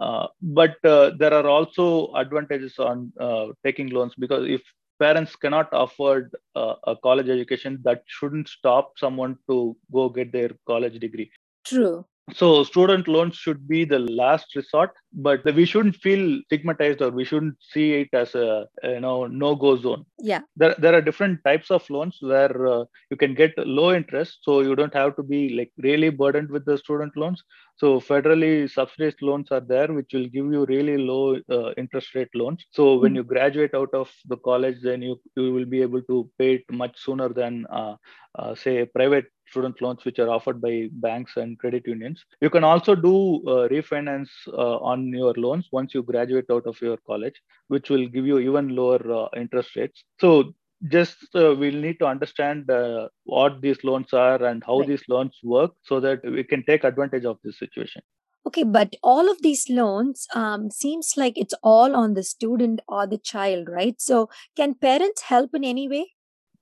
uh, 0.00 0.26
but 0.42 0.76
uh, 0.84 1.10
there 1.18 1.32
are 1.32 1.46
also 1.46 2.12
advantages 2.14 2.78
on 2.78 3.12
uh, 3.20 3.46
taking 3.64 3.88
loans 3.88 4.14
because 4.18 4.48
if 4.48 4.62
parents 4.98 5.34
cannot 5.36 5.68
afford 5.72 6.34
uh, 6.54 6.74
a 6.86 6.96
college 6.96 7.28
education 7.28 7.80
that 7.82 8.02
shouldn't 8.06 8.48
stop 8.48 8.92
someone 8.96 9.36
to 9.48 9.76
go 9.92 10.08
get 10.08 10.32
their 10.32 10.50
college 10.66 10.98
degree 10.98 11.30
true 11.64 12.04
so 12.32 12.64
student 12.64 13.06
loans 13.06 13.36
should 13.36 13.68
be 13.68 13.84
the 13.84 13.98
last 13.98 14.56
resort 14.56 14.92
but 15.14 15.44
we 15.54 15.64
shouldn't 15.64 15.94
feel 15.96 16.40
stigmatized 16.46 17.00
or 17.00 17.10
we 17.10 17.24
shouldn't 17.24 17.56
see 17.60 17.92
it 17.92 18.08
as 18.12 18.34
a 18.34 18.66
you 18.82 19.00
know 19.00 19.26
no 19.26 19.54
go 19.54 19.76
zone. 19.76 20.04
Yeah. 20.18 20.40
There, 20.56 20.74
there 20.78 20.94
are 20.94 21.00
different 21.00 21.44
types 21.44 21.70
of 21.70 21.88
loans 21.88 22.18
where 22.20 22.66
uh, 22.66 22.84
you 23.10 23.16
can 23.16 23.34
get 23.34 23.52
low 23.58 23.94
interest 23.94 24.38
so 24.42 24.60
you 24.60 24.74
don't 24.74 24.94
have 24.94 25.14
to 25.16 25.22
be 25.22 25.50
like 25.50 25.70
really 25.78 26.10
burdened 26.10 26.50
with 26.50 26.64
the 26.64 26.78
student 26.78 27.16
loans. 27.16 27.42
So 27.76 28.00
federally 28.00 28.70
subsidized 28.70 29.22
loans 29.22 29.50
are 29.52 29.60
there 29.60 29.92
which 29.92 30.12
will 30.12 30.26
give 30.26 30.46
you 30.52 30.64
really 30.66 30.98
low 30.98 31.36
uh, 31.50 31.72
interest 31.76 32.14
rate 32.14 32.34
loans. 32.34 32.64
So 32.70 32.96
when 32.96 33.10
mm-hmm. 33.10 33.16
you 33.16 33.24
graduate 33.24 33.74
out 33.74 33.92
of 33.94 34.10
the 34.26 34.38
college 34.38 34.78
then 34.82 35.02
you, 35.02 35.20
you 35.36 35.52
will 35.52 35.66
be 35.66 35.82
able 35.82 36.02
to 36.02 36.28
pay 36.38 36.54
it 36.54 36.64
much 36.70 36.98
sooner 36.98 37.28
than 37.28 37.66
uh, 37.70 37.96
uh 38.36 38.54
say 38.54 38.84
private 38.84 39.26
student 39.48 39.80
loans 39.80 40.04
which 40.04 40.18
are 40.18 40.28
offered 40.28 40.60
by 40.60 40.88
banks 40.92 41.36
and 41.36 41.58
credit 41.58 41.86
unions. 41.86 42.24
You 42.40 42.50
can 42.50 42.64
also 42.64 42.94
do 42.94 43.42
uh, 43.46 43.68
refinance 43.68 44.28
uh, 44.48 44.78
on 44.78 45.08
your 45.08 45.34
loans 45.34 45.68
once 45.72 45.94
you 45.94 46.02
graduate 46.02 46.46
out 46.50 46.66
of 46.66 46.80
your 46.80 46.98
college, 47.06 47.40
which 47.68 47.90
will 47.90 48.06
give 48.06 48.26
you 48.26 48.38
even 48.38 48.74
lower 48.74 49.00
uh, 49.12 49.28
interest 49.36 49.76
rates. 49.76 50.04
So 50.20 50.54
just 50.88 51.16
uh, 51.34 51.54
we'll 51.54 51.80
need 51.80 51.98
to 51.98 52.06
understand 52.06 52.70
uh, 52.70 53.08
what 53.24 53.60
these 53.60 53.82
loans 53.84 54.12
are 54.12 54.42
and 54.44 54.62
how 54.64 54.80
right. 54.80 54.88
these 54.88 55.02
loans 55.08 55.38
work 55.42 55.72
so 55.82 56.00
that 56.00 56.22
we 56.24 56.44
can 56.44 56.64
take 56.64 56.84
advantage 56.84 57.24
of 57.24 57.38
this 57.42 57.58
situation. 57.58 58.02
Okay, 58.46 58.64
but 58.64 58.94
all 59.02 59.30
of 59.30 59.40
these 59.40 59.70
loans 59.70 60.26
um, 60.34 60.70
seems 60.70 61.14
like 61.16 61.38
it's 61.38 61.54
all 61.62 61.96
on 61.96 62.12
the 62.12 62.22
student 62.22 62.80
or 62.86 63.06
the 63.06 63.16
child, 63.16 63.68
right? 63.70 63.98
So, 63.98 64.28
can 64.54 64.74
parents 64.74 65.22
help 65.22 65.54
in 65.54 65.64
any 65.64 65.88
way? 65.88 66.12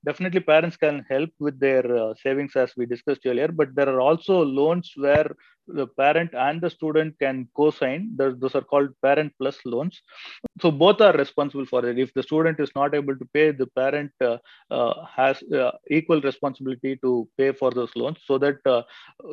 Definitely 0.05 0.39
parents 0.39 0.77
can 0.77 1.05
help 1.09 1.29
with 1.39 1.59
their 1.59 1.85
uh, 1.95 2.13
savings 2.21 2.55
as 2.55 2.71
we 2.77 2.85
discussed 2.85 3.25
earlier 3.25 3.47
but 3.47 3.73
there 3.75 3.89
are 3.89 4.01
also 4.01 4.43
loans 4.43 4.91
where 4.95 5.31
the 5.67 5.87
parent 5.87 6.33
and 6.33 6.61
the 6.61 6.69
student 6.69 7.17
can 7.19 7.47
co-sign. 7.55 8.11
Those 8.15 8.55
are 8.55 8.61
called 8.61 8.89
parent 9.01 9.33
plus 9.39 9.57
loans. 9.65 10.01
So 10.61 10.71
both 10.71 11.01
are 11.01 11.13
responsible 11.13 11.65
for 11.65 11.85
it. 11.85 11.97
If 11.97 12.13
the 12.13 12.23
student 12.23 12.59
is 12.59 12.69
not 12.75 12.93
able 12.93 13.15
to 13.17 13.25
pay 13.33 13.51
the 13.51 13.67
parent 13.67 14.11
uh, 14.21 14.37
uh, 14.69 15.05
has 15.05 15.41
uh, 15.43 15.71
equal 15.89 16.21
responsibility 16.21 16.97
to 16.97 17.27
pay 17.37 17.51
for 17.51 17.71
those 17.71 17.91
loans 17.95 18.17
so 18.25 18.37
that 18.39 18.57
uh, 18.65 18.83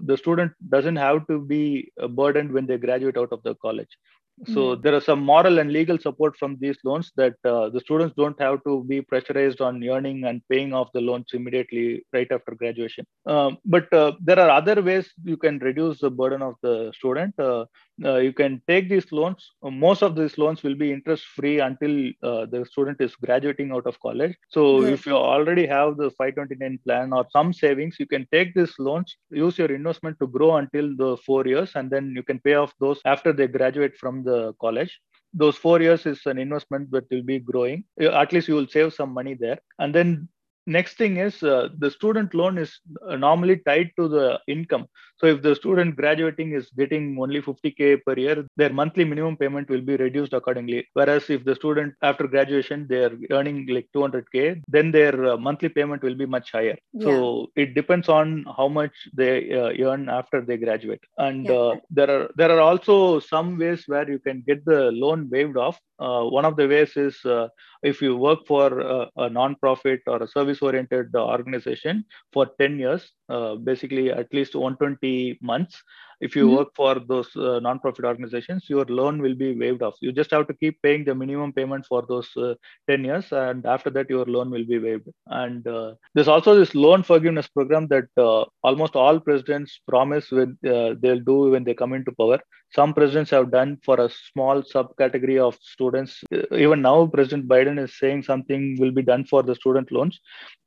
the 0.03 0.17
student 0.17 0.53
doesn't 0.69 0.97
have 0.97 1.27
to 1.29 1.41
be 1.41 1.91
burdened 2.11 2.53
when 2.53 2.67
they 2.67 2.79
graduate 2.79 3.17
out 3.17 3.33
of 3.33 3.43
the 3.43 3.55
college 3.57 3.97
so 4.47 4.61
mm. 4.61 4.83
there 4.83 4.95
are 4.95 5.01
some 5.01 5.21
moral 5.21 5.59
and 5.59 5.73
legal 5.73 5.99
support 5.99 6.37
from 6.39 6.57
these 6.61 6.79
loans 6.83 7.13
that 7.17 7.35
uh, 7.45 7.69
the 7.69 7.81
students 7.81 8.15
don't 8.17 8.41
have 8.41 8.63
to 8.65 8.85
be 8.85 9.03
pressurized 9.03 9.61
on 9.61 9.83
earning 9.85 10.25
and 10.25 10.41
paying 10.49 10.73
off 10.73 10.89
the 10.95 11.01
loans 11.01 11.27
immediately 11.35 12.03
right 12.13 12.31
after 12.33 12.55
graduation. 12.55 13.05
Um, 13.27 13.59
but 13.65 13.93
uh, 13.93 14.13
there 14.21 14.39
are 14.39 14.51
other 14.51 14.81
ways 14.83 15.11
you 15.25 15.37
can 15.37 15.59
reduce 15.59 16.01
the 16.01 16.11
burden 16.11 16.43
of 16.43 16.55
the 16.63 16.93
student. 16.97 17.39
Uh, 17.39 17.67
uh, 18.05 18.17
you 18.17 18.33
can 18.33 18.63
take 18.67 18.89
these 18.89 19.11
loans. 19.13 19.51
Most 19.63 20.03
of 20.03 20.17
these 20.17 20.39
loans 20.39 20.63
will 20.63 20.75
be 20.75 20.93
interest 20.93 21.25
free 21.25 21.61
until 21.61 22.11
uh, 22.23 22.47
the 22.47 22.65
student 22.71 23.01
is 23.01 23.15
graduating 23.17 23.73
out 23.73 23.87
of 23.87 24.01
college. 24.01 24.35
So 24.49 24.83
yes. 24.83 24.93
if 24.93 25.07
you 25.07 25.15
already 25.15 25.67
have 25.67 25.97
the 25.97 26.11
529 26.11 26.79
plan 26.87 27.13
or 27.13 27.27
some 27.31 27.53
savings, 27.53 27.97
you 27.99 28.07
can 28.07 28.27
take 28.33 28.55
these 28.55 28.75
loans, 28.79 29.17
use 29.31 29.59
your 29.59 29.73
investment 29.73 30.19
to 30.21 30.27
grow 30.27 30.57
until 30.57 30.97
the 30.97 31.17
four 31.19 31.47
years, 31.47 31.73
and 31.75 31.91
then 31.91 32.13
you 32.17 32.23
can 32.23 32.41
pay 32.41 32.55
off 32.55 32.73
those 32.81 33.01
after 33.05 33.33
they 33.33 33.47
graduate 33.47 33.97
from 33.97 34.25
the 34.25 34.53
college 34.61 34.99
those 35.33 35.57
four 35.57 35.81
years 35.81 36.07
is 36.07 36.27
an 36.27 36.39
investment 36.39 36.91
that 36.91 37.05
will 37.11 37.23
be 37.23 37.39
growing 37.39 37.85
at 38.01 38.33
least 38.33 38.49
you 38.49 38.55
will 38.55 38.67
save 38.67 38.93
some 38.93 39.15
money 39.15 39.35
there 39.35 39.59
and 39.79 39.95
then 39.95 40.29
next 40.67 40.97
thing 40.97 41.17
is 41.17 41.43
uh, 41.43 41.69
the 41.79 41.91
student 41.91 42.35
loan 42.35 42.59
is 42.59 42.81
uh, 43.09 43.17
normally 43.17 43.57
tied 43.67 43.91
to 43.97 44.09
the 44.09 44.39
income. 44.47 44.87
So 45.19 45.27
if 45.27 45.43
the 45.43 45.55
student 45.55 45.97
graduating 45.97 46.53
is 46.53 46.71
getting 46.71 47.17
only 47.21 47.43
50k 47.43 48.03
per 48.07 48.15
year 48.15 48.47
their 48.57 48.73
monthly 48.73 49.05
minimum 49.05 49.37
payment 49.37 49.69
will 49.69 49.83
be 49.83 49.97
reduced 49.97 50.33
accordingly. 50.33 50.87
Whereas 50.95 51.29
if 51.29 51.45
the 51.45 51.55
student 51.55 51.95
after 52.03 52.27
graduation 52.27 52.87
they 52.89 53.05
are 53.05 53.17
earning 53.31 53.67
like 53.67 53.89
200k 53.95 54.63
then 54.69 54.91
their 54.91 55.33
uh, 55.33 55.37
monthly 55.37 55.69
payment 55.69 56.03
will 56.03 56.15
be 56.15 56.27
much 56.27 56.53
higher. 56.53 56.79
Yeah. 56.93 57.07
so 57.07 57.47
it 57.57 57.75
depends 57.75 58.09
on 58.09 58.47
how 58.57 58.69
much 58.69 58.93
they 59.13 59.53
uh, 59.53 59.73
earn 59.89 60.09
after 60.09 60.41
they 60.41 60.57
graduate. 60.57 61.03
And 61.19 61.47
yeah. 61.47 61.53
Uh, 61.53 61.77
there 61.91 62.11
are 62.11 62.31
there 62.37 62.51
are 62.51 62.61
also 62.61 63.21
some 63.21 63.59
ways 63.59 63.85
where 63.87 64.09
you 64.11 64.19
can 64.19 64.43
get 64.47 64.65
the 64.65 64.91
loan 64.93 65.29
waived 65.31 65.57
off 65.57 65.79
Uh, 66.01 66.25
one 66.25 66.47
of 66.47 66.57
the 66.57 66.67
ways 66.67 66.97
is 66.97 67.23
uh, 67.27 67.47
if 67.83 68.01
you 68.01 68.17
work 68.17 68.41
for 68.47 68.81
a, 68.81 69.11
a 69.17 69.29
non-profit 69.29 70.01
or 70.07 70.23
a 70.23 70.29
service-oriented 70.29 71.15
organization 71.15 72.05
for 72.33 72.47
10 72.59 72.79
years, 72.79 73.13
uh, 73.29 73.55
basically 73.55 74.11
at 74.11 74.33
least 74.33 74.55
120 74.55 75.39
months, 75.43 75.83
if 76.21 76.37
you 76.37 76.47
mm-hmm. 76.47 76.57
work 76.57 76.69
for 76.75 76.99
those 77.13 77.29
uh, 77.37 77.59
non-profit 77.61 78.05
organizations 78.05 78.67
your 78.69 78.85
loan 78.85 79.21
will 79.23 79.35
be 79.35 79.55
waived 79.55 79.83
off. 79.83 79.95
You 80.01 80.13
just 80.13 80.31
have 80.31 80.47
to 80.49 80.55
keep 80.55 80.81
paying 80.83 81.05
the 81.05 81.15
minimum 81.15 81.53
payment 81.53 81.87
for 81.87 82.05
those 82.07 82.29
uh, 82.37 82.55
10 82.89 83.05
years 83.05 83.33
and 83.33 83.65
after 83.67 83.91
that 83.91 84.11
your 84.11 84.25
loan 84.27 84.51
will 84.51 84.65
be 84.65 84.79
waived. 84.79 85.09
And 85.27 85.67
uh, 85.67 85.95
there's 86.15 86.29
also 86.29 86.55
this 86.55 86.75
loan 86.75 87.03
forgiveness 87.03 87.49
program 87.49 87.89
that 87.89 88.09
uh, 88.17 88.45
almost 88.63 88.97
all 88.97 89.21
presidents 89.21 89.81
promise 89.89 90.31
when 90.31 90.59
uh, 90.67 90.95
they'll 91.01 91.27
do 91.33 91.51
when 91.51 91.65
they 91.65 91.75
come 91.75 91.93
into 91.93 92.13
power. 92.13 92.39
Some 92.73 92.95
presidents 92.95 93.31
have 93.33 93.51
done 93.51 93.79
for 93.85 94.01
a 94.01 94.09
small 94.33 94.63
subcategory 94.63 95.39
of 95.45 95.59
students. 95.61 96.23
Even 96.53 96.83
now 96.83 97.07
president 97.07 97.49
biden 97.49 97.83
is 97.83 97.99
saying 97.99 98.23
something 98.23 98.77
will 98.79 98.93
be 98.93 99.03
done 99.03 99.25
for 99.25 99.43
the 99.43 99.57
student 99.57 99.91
loans. 99.91 100.21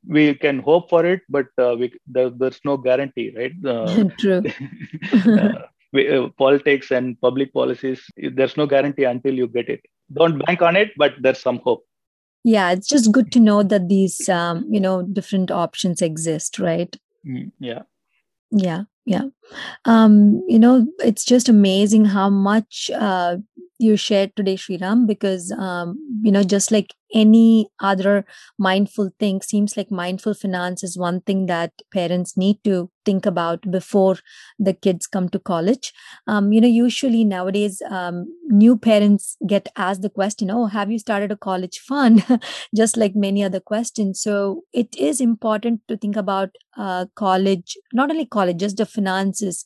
We 0.06 0.34
can 0.34 0.58
hope 0.58 0.90
for 0.90 1.06
it 1.06 1.22
but 1.28 1.46
uh, 1.58 1.76
we, 1.78 1.92
there, 2.06 2.30
there's 2.30 2.60
no 2.64 2.76
guarantee 2.76 3.32
right? 3.36 3.52
True 4.18 4.42
uh, 5.46 6.28
politics 6.38 6.90
and 6.90 7.20
public 7.20 7.52
policies 7.52 8.04
there's 8.16 8.56
no 8.56 8.66
guarantee 8.66 9.04
until 9.04 9.34
you 9.34 9.46
get 9.46 9.68
it. 9.68 9.80
Don't 10.12 10.44
bank 10.44 10.62
on 10.62 10.76
it 10.76 10.92
but 10.96 11.14
there's 11.20 11.40
some 11.40 11.58
hope. 11.58 11.84
Yeah 12.44 12.72
it's 12.72 12.88
just 12.88 13.12
good 13.12 13.32
to 13.32 13.40
know 13.40 13.62
that 13.62 13.88
these 13.88 14.28
um, 14.28 14.66
you 14.68 14.80
know 14.80 15.02
different 15.02 15.50
options 15.50 16.02
exist 16.02 16.58
right? 16.58 16.96
Mm, 17.26 17.52
yeah. 17.58 17.82
Yeah 18.50 18.82
yeah. 19.06 19.24
Um 19.84 20.42
you 20.48 20.58
know 20.58 20.86
it's 20.98 21.24
just 21.24 21.48
amazing 21.48 22.06
how 22.06 22.30
much 22.30 22.90
uh 22.94 23.36
you 23.84 23.96
shared 23.96 24.34
today 24.36 24.56
Sriram 24.56 25.06
because 25.06 25.52
um 25.52 25.96
you 26.22 26.32
know 26.32 26.42
just 26.42 26.72
like 26.72 26.94
any 27.14 27.68
other 27.80 28.24
mindful 28.58 29.10
thing 29.20 29.40
seems 29.40 29.76
like 29.76 29.90
mindful 29.90 30.34
finance 30.34 30.82
is 30.82 30.98
one 30.98 31.20
thing 31.20 31.46
that 31.46 31.70
parents 31.92 32.36
need 32.36 32.58
to 32.64 32.90
think 33.06 33.24
about 33.26 33.70
before 33.70 34.16
the 34.58 34.72
kids 34.72 35.06
come 35.06 35.28
to 35.28 35.38
college. 35.38 35.92
Um, 36.26 36.52
you 36.52 36.60
know 36.60 36.68
usually 36.68 37.24
nowadays 37.24 37.80
um, 37.90 38.26
new 38.48 38.76
parents 38.76 39.36
get 39.46 39.68
asked 39.76 40.02
the 40.02 40.10
question 40.10 40.50
oh 40.50 40.66
have 40.66 40.90
you 40.90 40.98
started 40.98 41.30
a 41.32 41.36
college 41.36 41.78
fund? 41.78 42.24
Just 42.76 42.96
like 42.96 43.14
many 43.14 43.44
other 43.44 43.60
questions. 43.60 44.20
So 44.20 44.62
it 44.72 44.94
is 44.96 45.20
important 45.20 45.80
to 45.88 45.96
think 45.96 46.16
about 46.16 46.50
uh, 46.76 47.06
college 47.14 47.76
not 47.92 48.10
only 48.10 48.26
college 48.26 48.58
just 48.58 48.76
the 48.78 48.86
finances 48.86 49.64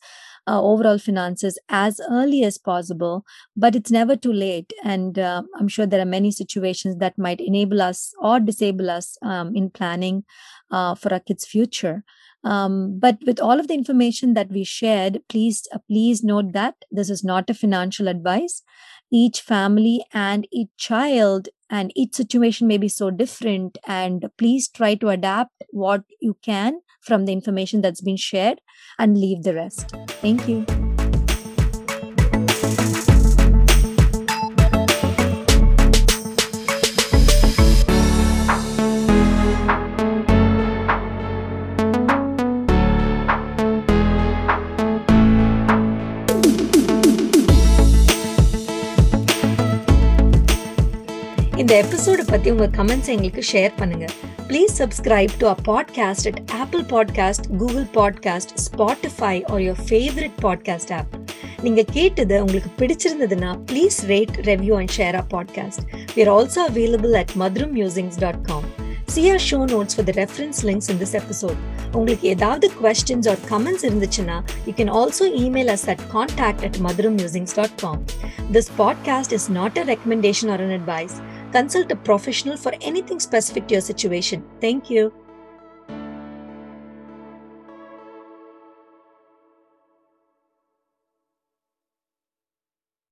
uh, 0.48 0.60
overall 0.62 0.98
finances 0.98 1.58
as 1.68 2.00
early 2.10 2.42
as 2.44 2.58
possible, 2.58 3.24
but 3.56 3.76
it's 3.76 3.90
never 3.90 4.16
too 4.16 4.32
late. 4.32 4.72
And 4.84 5.18
uh, 5.18 5.42
I'm 5.58 5.68
sure 5.68 5.86
there 5.86 6.00
are 6.00 6.14
many 6.18 6.30
situations 6.30 6.96
that 6.98 7.18
might 7.18 7.40
enable 7.40 7.82
us 7.82 8.14
or 8.20 8.40
disable 8.40 8.90
us 8.90 9.16
um, 9.22 9.54
in 9.54 9.70
planning 9.70 10.24
uh, 10.70 10.94
for 10.94 11.12
our 11.12 11.20
kids' 11.20 11.46
future. 11.46 12.04
Um, 12.44 12.98
but 12.98 13.18
with 13.26 13.40
all 13.40 13.58
of 13.60 13.68
the 13.68 13.74
information 13.74 14.34
that 14.34 14.50
we 14.50 14.64
shared, 14.64 15.20
please 15.28 15.66
uh, 15.74 15.78
please 15.88 16.22
note 16.22 16.52
that 16.52 16.76
this 16.90 17.10
is 17.10 17.24
not 17.24 17.50
a 17.50 17.54
financial 17.64 18.08
advice. 18.08 18.62
each 19.10 19.40
family 19.40 20.04
and 20.12 20.46
each 20.52 20.68
child 20.76 21.48
and 21.70 21.92
each 21.94 22.14
situation 22.14 22.66
may 22.66 22.78
be 22.78 22.88
so 22.88 23.10
different 23.10 23.78
and 23.86 24.26
please 24.36 24.68
try 24.68 24.94
to 24.94 25.08
adapt 25.08 25.64
what 25.70 26.02
you 26.20 26.36
can 26.42 26.80
from 27.00 27.24
the 27.24 27.32
information 27.32 27.80
that's 27.80 28.00
been 28.00 28.16
shared 28.16 28.60
and 28.98 29.18
leave 29.18 29.42
the 29.42 29.54
rest. 29.54 29.94
Thank 30.20 30.48
you 30.48 30.87
இந்த 51.68 51.80
episode 51.82 52.22
பற்றி 52.22 52.48
உங்கள் 52.50 52.70
comments 52.76 53.08
எங்களுக்கு 53.12 53.42
share 53.48 53.72
பண்ணுங்கள் 53.78 54.12
please 54.48 54.72
subscribe 54.78 55.32
to 55.38 55.46
a 55.46 55.56
podcast 55.66 56.26
at 56.30 56.38
Apple 56.58 56.84
podcast 56.92 57.46
Google 57.58 57.84
podcast 57.96 58.52
Spotify 58.62 59.34
or 59.50 59.60
your 59.60 59.82
favourite 59.88 60.38
podcast 60.42 60.92
app 60.92 61.12
நீங்கள் 61.62 61.88
கேட்டது 61.90 62.36
உங்களுக்கு 62.40 62.70
பிடிச்சிருந்ததுன்னா 62.78 63.50
please 63.70 63.98
rate 64.12 64.34
review 64.48 64.74
and 64.78 64.94
share 64.96 65.18
a 65.20 65.24
podcast 65.34 65.82
we 66.14 66.22
are 66.24 66.32
also 66.36 66.62
available 66.70 67.16
at 67.20 67.34
Madhuram 67.36 67.74
musings 67.74 68.18
dot 68.18 68.42
com 68.48 68.66
see 69.12 69.24
our 69.30 69.44
show 69.48 69.60
notes 69.68 69.96
for 69.96 70.08
the 70.08 70.14
reference 70.18 70.62
links 70.64 70.90
in 70.90 71.00
this 71.04 71.16
episode 71.16 71.60
உங்களுக்கு 71.94 72.28
ஏதாவது 72.28 72.68
questions 72.80 73.28
or 73.28 73.42
comments 73.50 73.86
இருந்துச்சுன்னா 73.86 74.38
you 74.66 74.74
can 74.74 74.92
also 74.96 75.28
email 75.44 75.72
us 75.74 75.88
at 75.88 76.04
contact 76.12 76.64
at 76.68 76.78
Madhuram 76.86 77.18
musings 77.20 77.56
dot 77.56 77.76
com 77.80 78.00
this 78.52 78.70
podcast 78.78 79.34
is 79.38 79.50
not 79.58 79.78
a 79.78 79.86
recommendation 79.88 80.52
or 80.54 80.64
an 80.66 80.76
advice 80.78 81.18
Consult 81.52 81.90
a 81.90 81.96
professional 81.96 82.56
for 82.56 82.74
anything 82.80 83.20
specific 83.20 83.66
to 83.68 83.74
your 83.74 83.80
situation. 83.80 84.44
Thank 84.60 84.90
you. 84.90 85.12